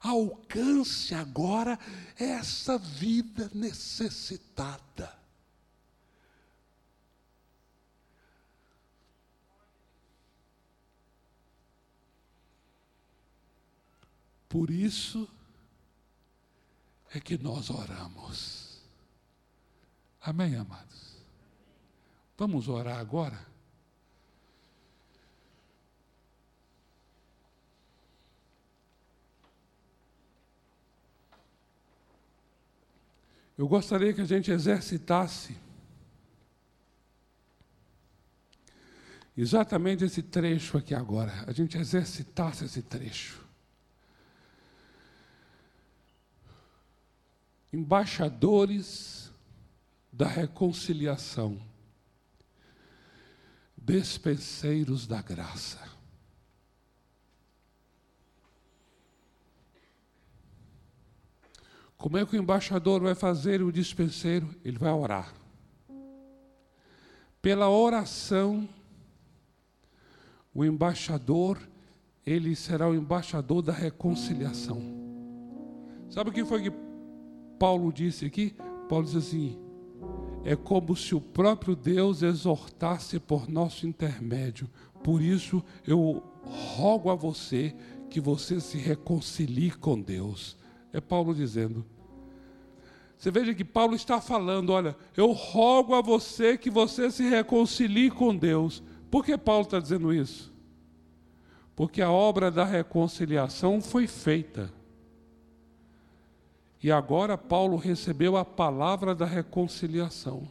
[0.00, 1.78] alcance agora
[2.16, 5.18] essa vida necessitada.
[14.48, 15.28] Por isso
[17.14, 18.80] é que nós oramos.
[20.20, 21.16] Amém, amados?
[22.36, 23.49] Vamos orar agora?
[33.60, 35.54] Eu gostaria que a gente exercitasse
[39.36, 41.44] exatamente esse trecho aqui agora.
[41.46, 43.38] A gente exercitasse esse trecho.
[47.70, 49.30] embaixadores
[50.10, 51.60] da reconciliação,
[53.76, 55.89] despenseiros da graça.
[62.00, 64.48] Como é que o embaixador vai fazer o dispenseiro?
[64.64, 65.34] Ele vai orar.
[67.42, 68.66] Pela oração,
[70.54, 71.58] o embaixador,
[72.24, 74.80] ele será o embaixador da reconciliação.
[76.08, 76.72] Sabe o que foi que
[77.58, 78.56] Paulo disse aqui?
[78.88, 79.58] Paulo diz assim:
[80.42, 84.70] é como se o próprio Deus exortasse por nosso intermédio.
[85.04, 87.76] Por isso eu rogo a você
[88.08, 90.58] que você se reconcilie com Deus.
[90.92, 91.84] É Paulo dizendo.
[93.16, 98.10] Você veja que Paulo está falando, olha, eu rogo a você que você se reconcilie
[98.10, 98.82] com Deus.
[99.10, 100.50] Por que Paulo está dizendo isso?
[101.76, 104.72] Porque a obra da reconciliação foi feita.
[106.82, 110.48] E agora Paulo recebeu a palavra da reconciliação.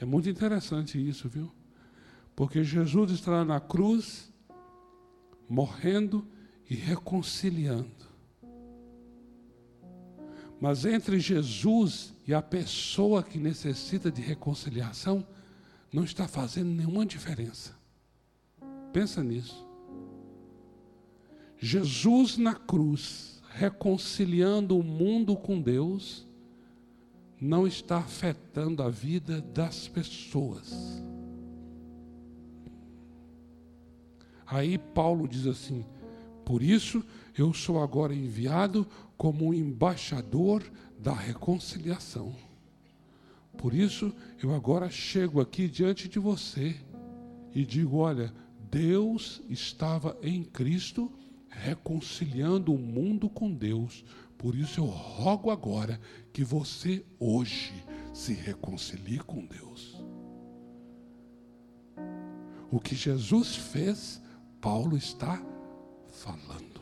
[0.00, 1.52] É muito interessante isso, viu?
[2.40, 4.32] Porque Jesus está na cruz,
[5.46, 6.26] morrendo
[6.70, 8.08] e reconciliando.
[10.58, 15.22] Mas entre Jesus e a pessoa que necessita de reconciliação,
[15.92, 17.76] não está fazendo nenhuma diferença.
[18.90, 19.68] Pensa nisso.
[21.58, 26.26] Jesus na cruz, reconciliando o mundo com Deus,
[27.38, 31.04] não está afetando a vida das pessoas.
[34.50, 35.84] Aí Paulo diz assim:
[36.50, 37.04] por isso
[37.38, 38.84] eu sou agora enviado
[39.16, 40.64] como um embaixador
[40.98, 42.34] da reconciliação.
[43.56, 44.12] Por isso
[44.42, 46.74] eu agora chego aqui diante de você
[47.54, 48.34] e digo: olha,
[48.68, 51.08] Deus estava em Cristo
[51.48, 54.04] reconciliando o mundo com Deus.
[54.36, 56.00] Por isso eu rogo agora
[56.32, 57.72] que você hoje
[58.12, 60.02] se reconcilie com Deus.
[62.72, 64.20] O que Jesus fez,
[64.60, 65.40] Paulo está
[66.08, 66.80] falando.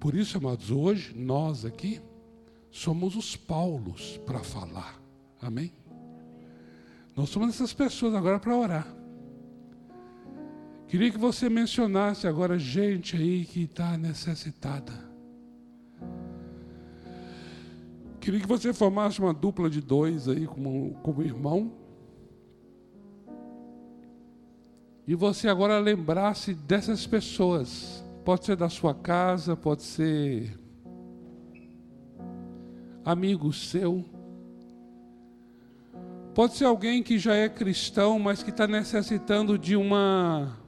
[0.00, 2.00] Por isso, amados, hoje nós aqui
[2.70, 5.00] somos os Paulos para falar.
[5.40, 5.72] Amém?
[7.16, 8.94] Nós somos essas pessoas agora para orar.
[10.88, 14.92] Queria que você mencionasse agora gente aí que está necessitada.
[18.20, 21.83] Queria que você formasse uma dupla de dois aí como, como irmão.
[25.06, 28.04] E você agora lembrasse dessas pessoas.
[28.24, 30.58] Pode ser da sua casa, pode ser
[33.04, 34.04] amigo seu
[36.34, 40.58] Pode ser alguém que já é cristão, mas que está necessitando de uma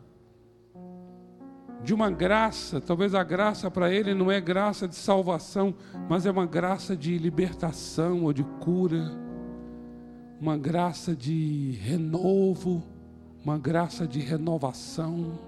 [1.82, 2.80] de uma graça.
[2.80, 5.74] Talvez a graça para ele não é graça de salvação,
[6.08, 9.10] mas é uma graça de libertação ou de cura,
[10.40, 12.84] uma graça de renovo,
[13.46, 15.38] uma graça de renovação.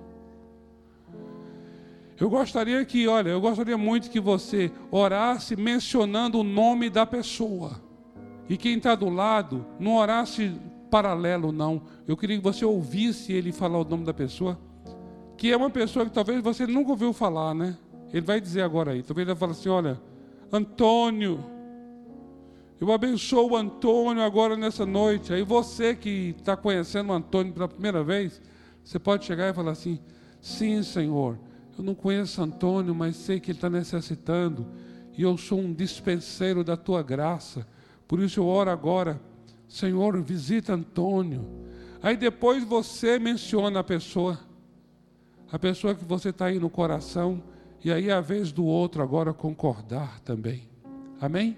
[2.16, 7.72] Eu gostaria que, olha, eu gostaria muito que você orasse mencionando o nome da pessoa.
[8.48, 10.54] E quem está do lado, não orasse
[10.88, 11.82] paralelo, não.
[12.06, 14.56] Eu queria que você ouvisse ele falar o nome da pessoa,
[15.36, 17.76] que é uma pessoa que talvez você nunca ouviu falar, né?
[18.12, 19.02] Ele vai dizer agora aí.
[19.02, 20.00] Talvez ele vai falar assim: olha,
[20.52, 21.44] Antônio,
[22.80, 25.32] eu abençoo o Antônio agora nessa noite.
[25.32, 28.40] Aí você que está conhecendo o Antônio pela primeira vez,
[28.84, 29.98] você pode chegar e falar assim:
[30.40, 31.38] sim, Senhor,
[31.76, 34.66] eu não conheço Antônio, mas sei que ele está necessitando,
[35.16, 37.66] e eu sou um dispenseiro da tua graça.
[38.06, 39.20] Por isso eu oro agora,
[39.68, 41.46] Senhor, visita Antônio.
[42.00, 44.38] Aí depois você menciona a pessoa,
[45.50, 47.42] a pessoa que você está aí no coração,
[47.84, 50.68] E aí é a vez do outro agora concordar também.
[51.20, 51.56] Amém?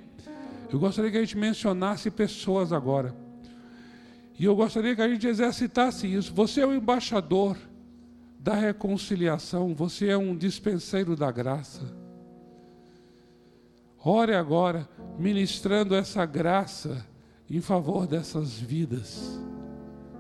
[0.73, 3.15] Eu gostaria que a gente mencionasse pessoas agora.
[4.39, 6.33] E eu gostaria que a gente exercitasse isso.
[6.35, 7.57] Você é o embaixador
[8.39, 11.83] da reconciliação, você é um dispenseiro da graça.
[14.03, 14.89] Ore agora,
[15.19, 17.05] ministrando essa graça
[17.51, 19.39] em favor dessas vidas.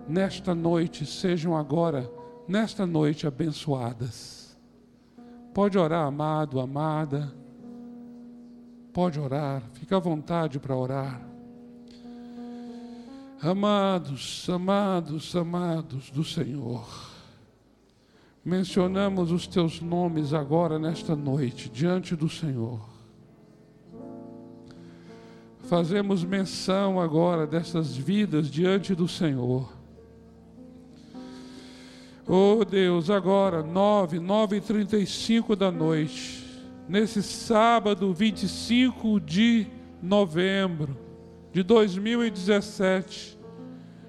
[0.06, 2.10] Nesta noite, sejam agora,
[2.46, 4.58] nesta noite, abençoadas.
[5.54, 7.32] Pode orar, amado, amada.
[8.92, 11.20] Pode orar, fica à vontade para orar.
[13.42, 16.86] Amados, amados, amados do Senhor,
[18.44, 22.80] mencionamos os teus nomes agora nesta noite, diante do Senhor.
[25.60, 29.72] Fazemos menção agora dessas vidas diante do Senhor.
[32.26, 36.39] Oh Deus, agora, nove, nove e trinta e cinco da noite,
[36.90, 39.64] nesse sábado 25 de
[40.02, 40.98] novembro,
[41.52, 43.38] de 2017,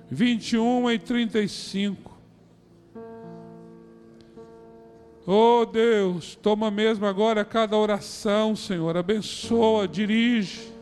[0.10, 2.12] 21 e 35.
[5.28, 10.74] Oh Deus, toma mesmo agora cada oração, Senhor, abençoa, dirige.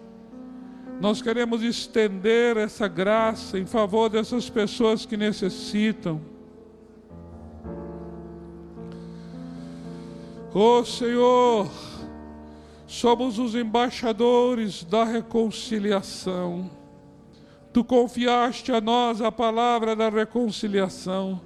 [1.01, 6.21] Nós queremos estender essa graça em favor dessas pessoas que necessitam.
[10.53, 11.69] Oh Senhor,
[12.89, 16.71] somos os embaixadores da reconciliação.
[17.71, 21.39] Tu confiaste a nós a palavra da reconciliação.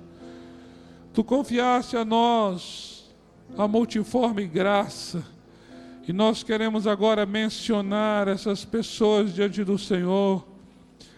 [1.14, 3.14] Tu confiaste a nós
[3.58, 5.22] a multiforme graça.
[6.08, 10.48] E nós queremos agora mencionar essas pessoas diante do Senhor,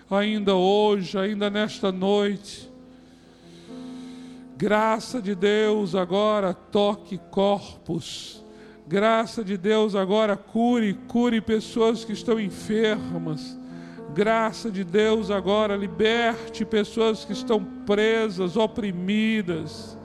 [0.10, 2.68] ainda hoje, ainda nesta noite.
[4.57, 8.43] Graça de Deus agora toque corpos
[8.88, 13.57] Graça de Deus agora cure, cure pessoas que estão enfermas.
[14.14, 19.98] Graça de Deus agora liberte pessoas que estão presas, oprimidas.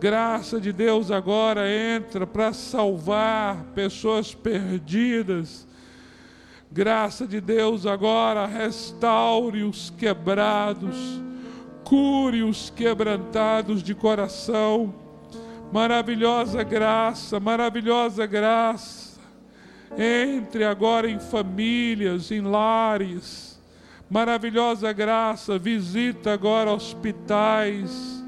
[0.00, 5.64] Graça de Deus agora entra para salvar pessoas perdidas.
[6.72, 11.22] Graça de Deus agora restaure os quebrados,
[11.84, 15.03] cure os quebrantados de coração
[15.74, 19.18] Maravilhosa graça, maravilhosa graça.
[19.98, 23.60] Entre agora em famílias, em lares.
[24.08, 28.22] Maravilhosa graça, visita agora hospitais.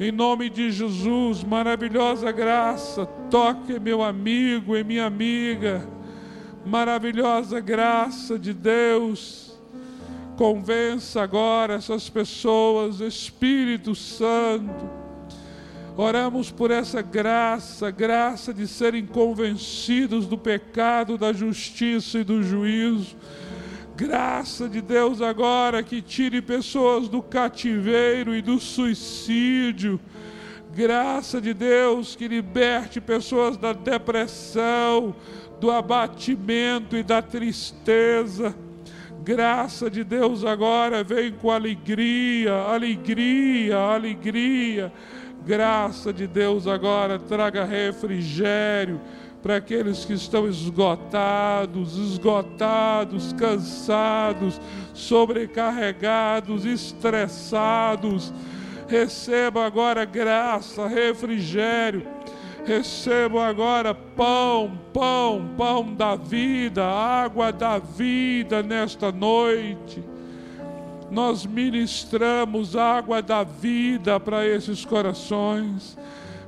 [0.00, 5.86] Em nome de Jesus, maravilhosa graça, toque meu amigo e minha amiga.
[6.66, 9.56] Maravilhosa graça de Deus.
[10.36, 15.05] Convença agora essas pessoas, Espírito Santo
[15.98, 23.16] Oramos por essa graça, graça de serem convencidos do pecado, da justiça e do juízo.
[23.96, 29.98] Graça de Deus agora que tire pessoas do cativeiro e do suicídio.
[30.74, 35.16] Graça de Deus que liberte pessoas da depressão,
[35.58, 38.54] do abatimento e da tristeza.
[39.24, 44.92] Graça de Deus agora vem com alegria, alegria, alegria
[45.46, 49.00] Graça de Deus agora traga refrigério
[49.40, 54.60] para aqueles que estão esgotados, esgotados, cansados,
[54.92, 58.34] sobrecarregados, estressados.
[58.88, 62.02] Receba agora graça, refrigério.
[62.64, 70.02] Recebam agora pão, pão, pão da vida, água da vida nesta noite
[71.10, 75.96] nós ministramos água da vida para esses corações,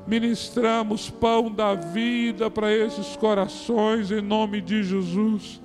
[0.06, 5.60] ministramos pão da vida para esses corações, em nome de Jesus.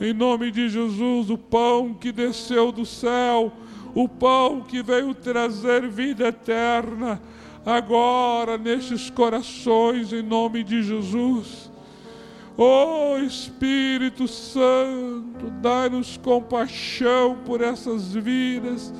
[0.00, 3.52] Em nome de Jesus, o pão que desceu do céu,
[3.94, 7.22] o pão que veio trazer vida eterna,
[7.64, 11.70] agora nestes corações, em nome de Jesus.
[12.56, 18.92] Oh Espírito Santo, dá-nos compaixão por essas vidas.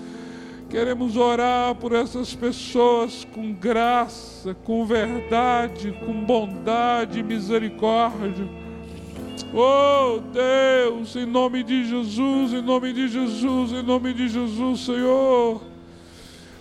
[0.69, 8.49] Queremos orar por essas pessoas com graça, com verdade, com bondade e misericórdia.
[9.55, 15.74] Oh Deus, em nome de Jesus, em nome de Jesus, em nome de Jesus, Senhor.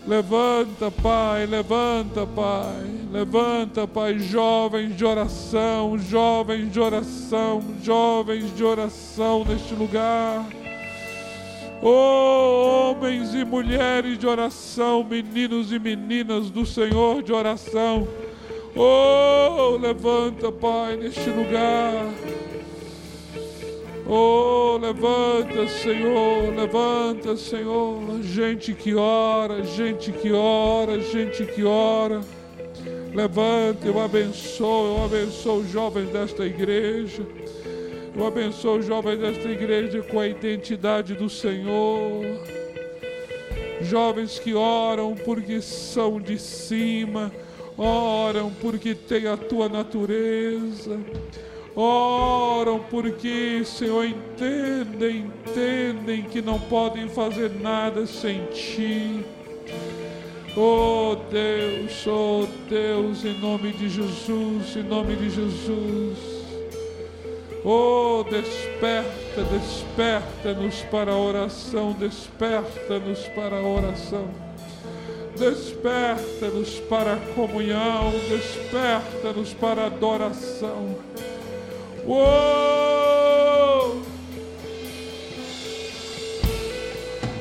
[0.06, 9.46] Levanta, Pai, levanta, Pai, levanta, Pai, jovens de oração, jovens de oração, jovens de oração
[9.46, 10.46] neste lugar.
[11.82, 18.08] Oh, homens e mulheres de oração, meninos e meninas do Senhor de oração,
[18.76, 22.12] Oh, levanta, Pai, neste lugar.
[24.06, 28.22] Oh, levanta, Senhor, levanta, Senhor.
[28.22, 32.20] Gente que ora, gente que ora, gente que ora.
[33.14, 37.26] Levanta, eu abençoo, eu abençoo os jovens desta igreja.
[38.14, 42.26] Eu abençoo os jovens desta igreja com a identidade do Senhor.
[43.82, 47.32] Jovens que oram porque são de cima,
[47.78, 51.00] oram porque têm a tua natureza
[51.76, 59.26] oram porque, Senhor, entendem, entendem que não podem fazer nada sem Ti.
[60.56, 66.34] Oh Deus, oh Deus, em nome de Jesus, em nome de Jesus.
[67.66, 74.28] Oh, desperta, desperta-nos para a oração, desperta-nos para a oração.
[75.38, 80.96] Desperta-nos para a comunhão, desperta-nos para a adoração.
[82.06, 84.02] Whoa!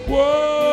[0.06, 0.71] Whoa!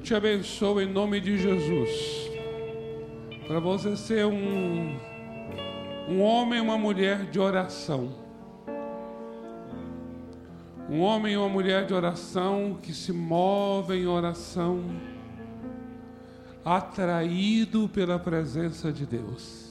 [0.00, 1.90] Te abençoo em nome de Jesus.
[3.46, 4.98] Para você ser um,
[6.08, 8.14] um homem e uma mulher de oração.
[10.88, 14.82] Um homem e uma mulher de oração que se movem em oração,
[16.64, 19.67] atraído pela presença de Deus.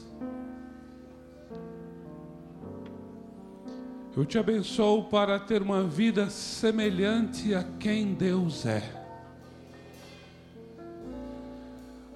[4.17, 8.81] Eu te abençoo para ter uma vida semelhante a quem Deus é.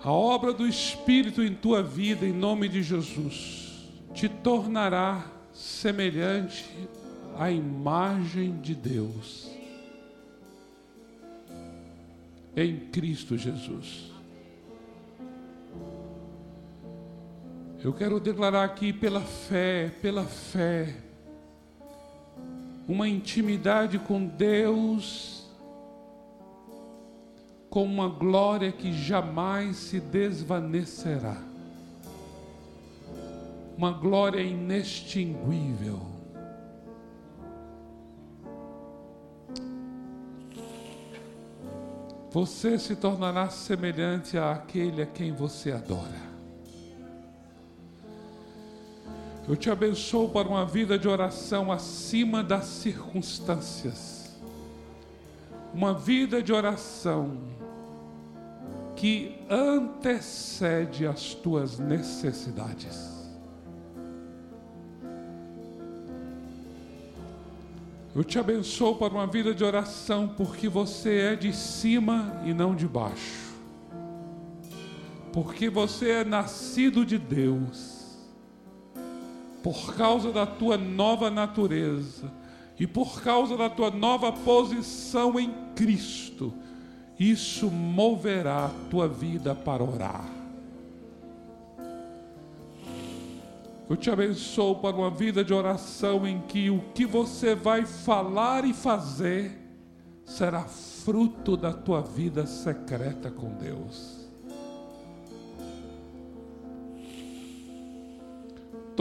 [0.03, 6.65] A obra do Espírito em tua vida, em nome de Jesus, te tornará semelhante
[7.37, 9.51] à imagem de Deus.
[12.57, 14.11] Em Cristo Jesus.
[17.83, 21.10] Eu quero declarar aqui pela fé, pela fé,
[22.91, 25.49] uma intimidade com Deus
[27.69, 31.37] com uma glória que jamais se desvanecerá.
[33.77, 36.01] Uma glória inextinguível.
[42.29, 46.30] Você se tornará semelhante àquele a quem você adora.
[49.47, 54.39] Eu te abençoo para uma vida de oração acima das circunstâncias.
[55.73, 57.37] Uma vida de oração
[58.95, 63.09] que antecede as tuas necessidades.
[68.13, 72.75] Eu te abençoo para uma vida de oração, porque você é de cima e não
[72.75, 73.55] de baixo.
[75.31, 78.00] Porque você é nascido de Deus.
[79.61, 82.31] Por causa da tua nova natureza
[82.79, 86.53] e por causa da tua nova posição em Cristo,
[87.19, 90.27] isso moverá a tua vida para orar.
[93.87, 98.63] Eu te abençoo para uma vida de oração em que o que você vai falar
[98.63, 99.51] e fazer
[100.25, 104.20] será fruto da tua vida secreta com Deus.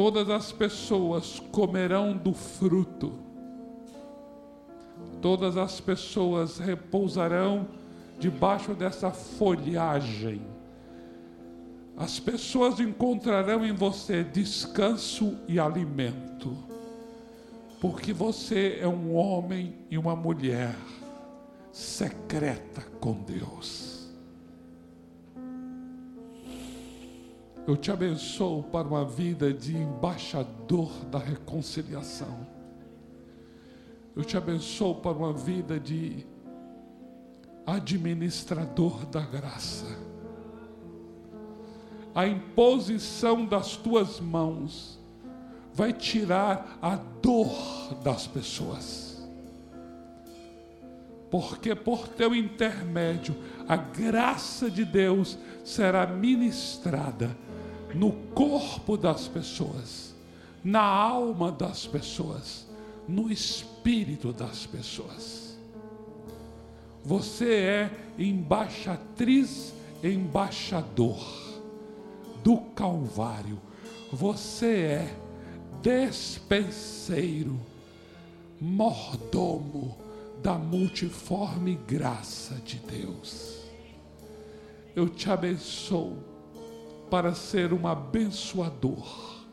[0.03, 3.13] Todas as pessoas comerão do fruto,
[5.21, 7.69] todas as pessoas repousarão
[8.19, 10.41] debaixo dessa folhagem
[12.01, 16.57] as pessoas encontrarão em você descanso e alimento,
[17.79, 20.75] porque você é um homem e uma mulher
[21.71, 23.90] secreta com Deus.
[27.67, 32.47] Eu te abençoo para uma vida de embaixador da reconciliação.
[34.17, 36.27] Eu te abençoo para uma vida de
[37.67, 40.11] administrador da graça
[42.15, 44.99] a imposição das tuas mãos
[45.73, 49.29] vai tirar a dor das pessoas.
[51.31, 53.37] Porque por teu intermédio
[53.69, 57.37] a graça de Deus será ministrada
[57.95, 60.15] no corpo das pessoas,
[60.63, 62.67] na alma das pessoas,
[63.09, 65.59] no espírito das pessoas.
[67.05, 69.73] Você é embaixatriz,
[70.03, 71.19] embaixador
[72.45, 73.59] do Calvário.
[74.13, 75.17] Você é
[75.83, 77.59] despenseiro,
[78.61, 79.97] mordomo
[80.43, 83.61] da multiforme graça de Deus.
[84.95, 86.30] Eu te abençoo
[87.11, 89.45] para ser um abençoador,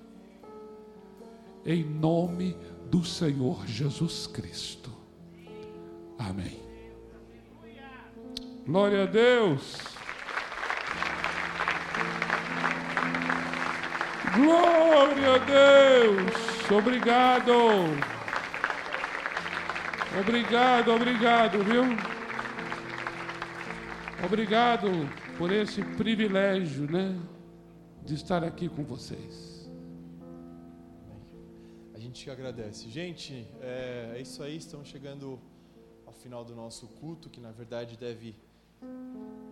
[1.66, 2.56] em nome
[2.86, 4.92] do Senhor Jesus Cristo.
[6.20, 6.62] Amém.
[8.66, 9.78] Glória a Deus.
[14.36, 16.72] Glória a Deus.
[16.72, 17.54] Obrigado.
[20.20, 21.84] Obrigado, obrigado, viu?
[24.24, 27.16] Obrigado por esse privilégio, né?
[28.08, 29.70] De estar aqui com vocês.
[31.94, 32.90] A gente agradece.
[32.90, 34.56] Gente, é, é isso aí.
[34.56, 35.38] Estamos chegando
[36.06, 38.34] ao final do nosso culto, que na verdade deve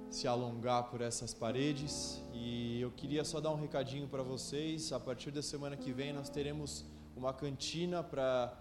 [0.09, 2.23] se alongar por essas paredes.
[2.33, 4.93] E eu queria só dar um recadinho para vocês.
[4.93, 8.57] A partir da semana que vem nós teremos uma cantina para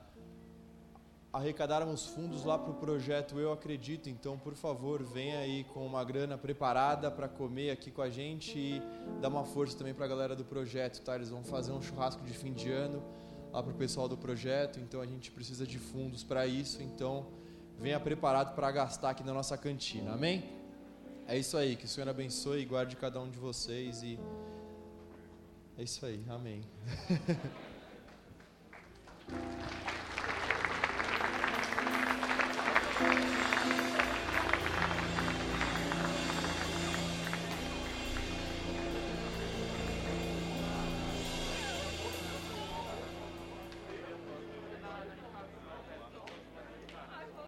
[1.35, 4.09] arrecadarmos fundos lá para o projeto Eu Acredito.
[4.09, 8.57] Então, por favor, venha aí com uma grana preparada para comer aqui com a gente
[8.57, 8.81] e
[9.21, 11.17] dar uma força também para a galera do projeto, tá?
[11.17, 13.03] Eles vão fazer um churrasco de fim de ano
[13.53, 14.79] lá para o pessoal do projeto.
[14.79, 16.81] Então, a gente precisa de fundos para isso.
[16.81, 17.27] Então,
[17.81, 20.13] venha preparado para gastar aqui na nossa cantina.
[20.13, 20.45] Amém?
[21.27, 24.21] É isso aí, que o Senhor abençoe e guarde cada um de vocês e
[25.77, 26.61] é isso aí, amém.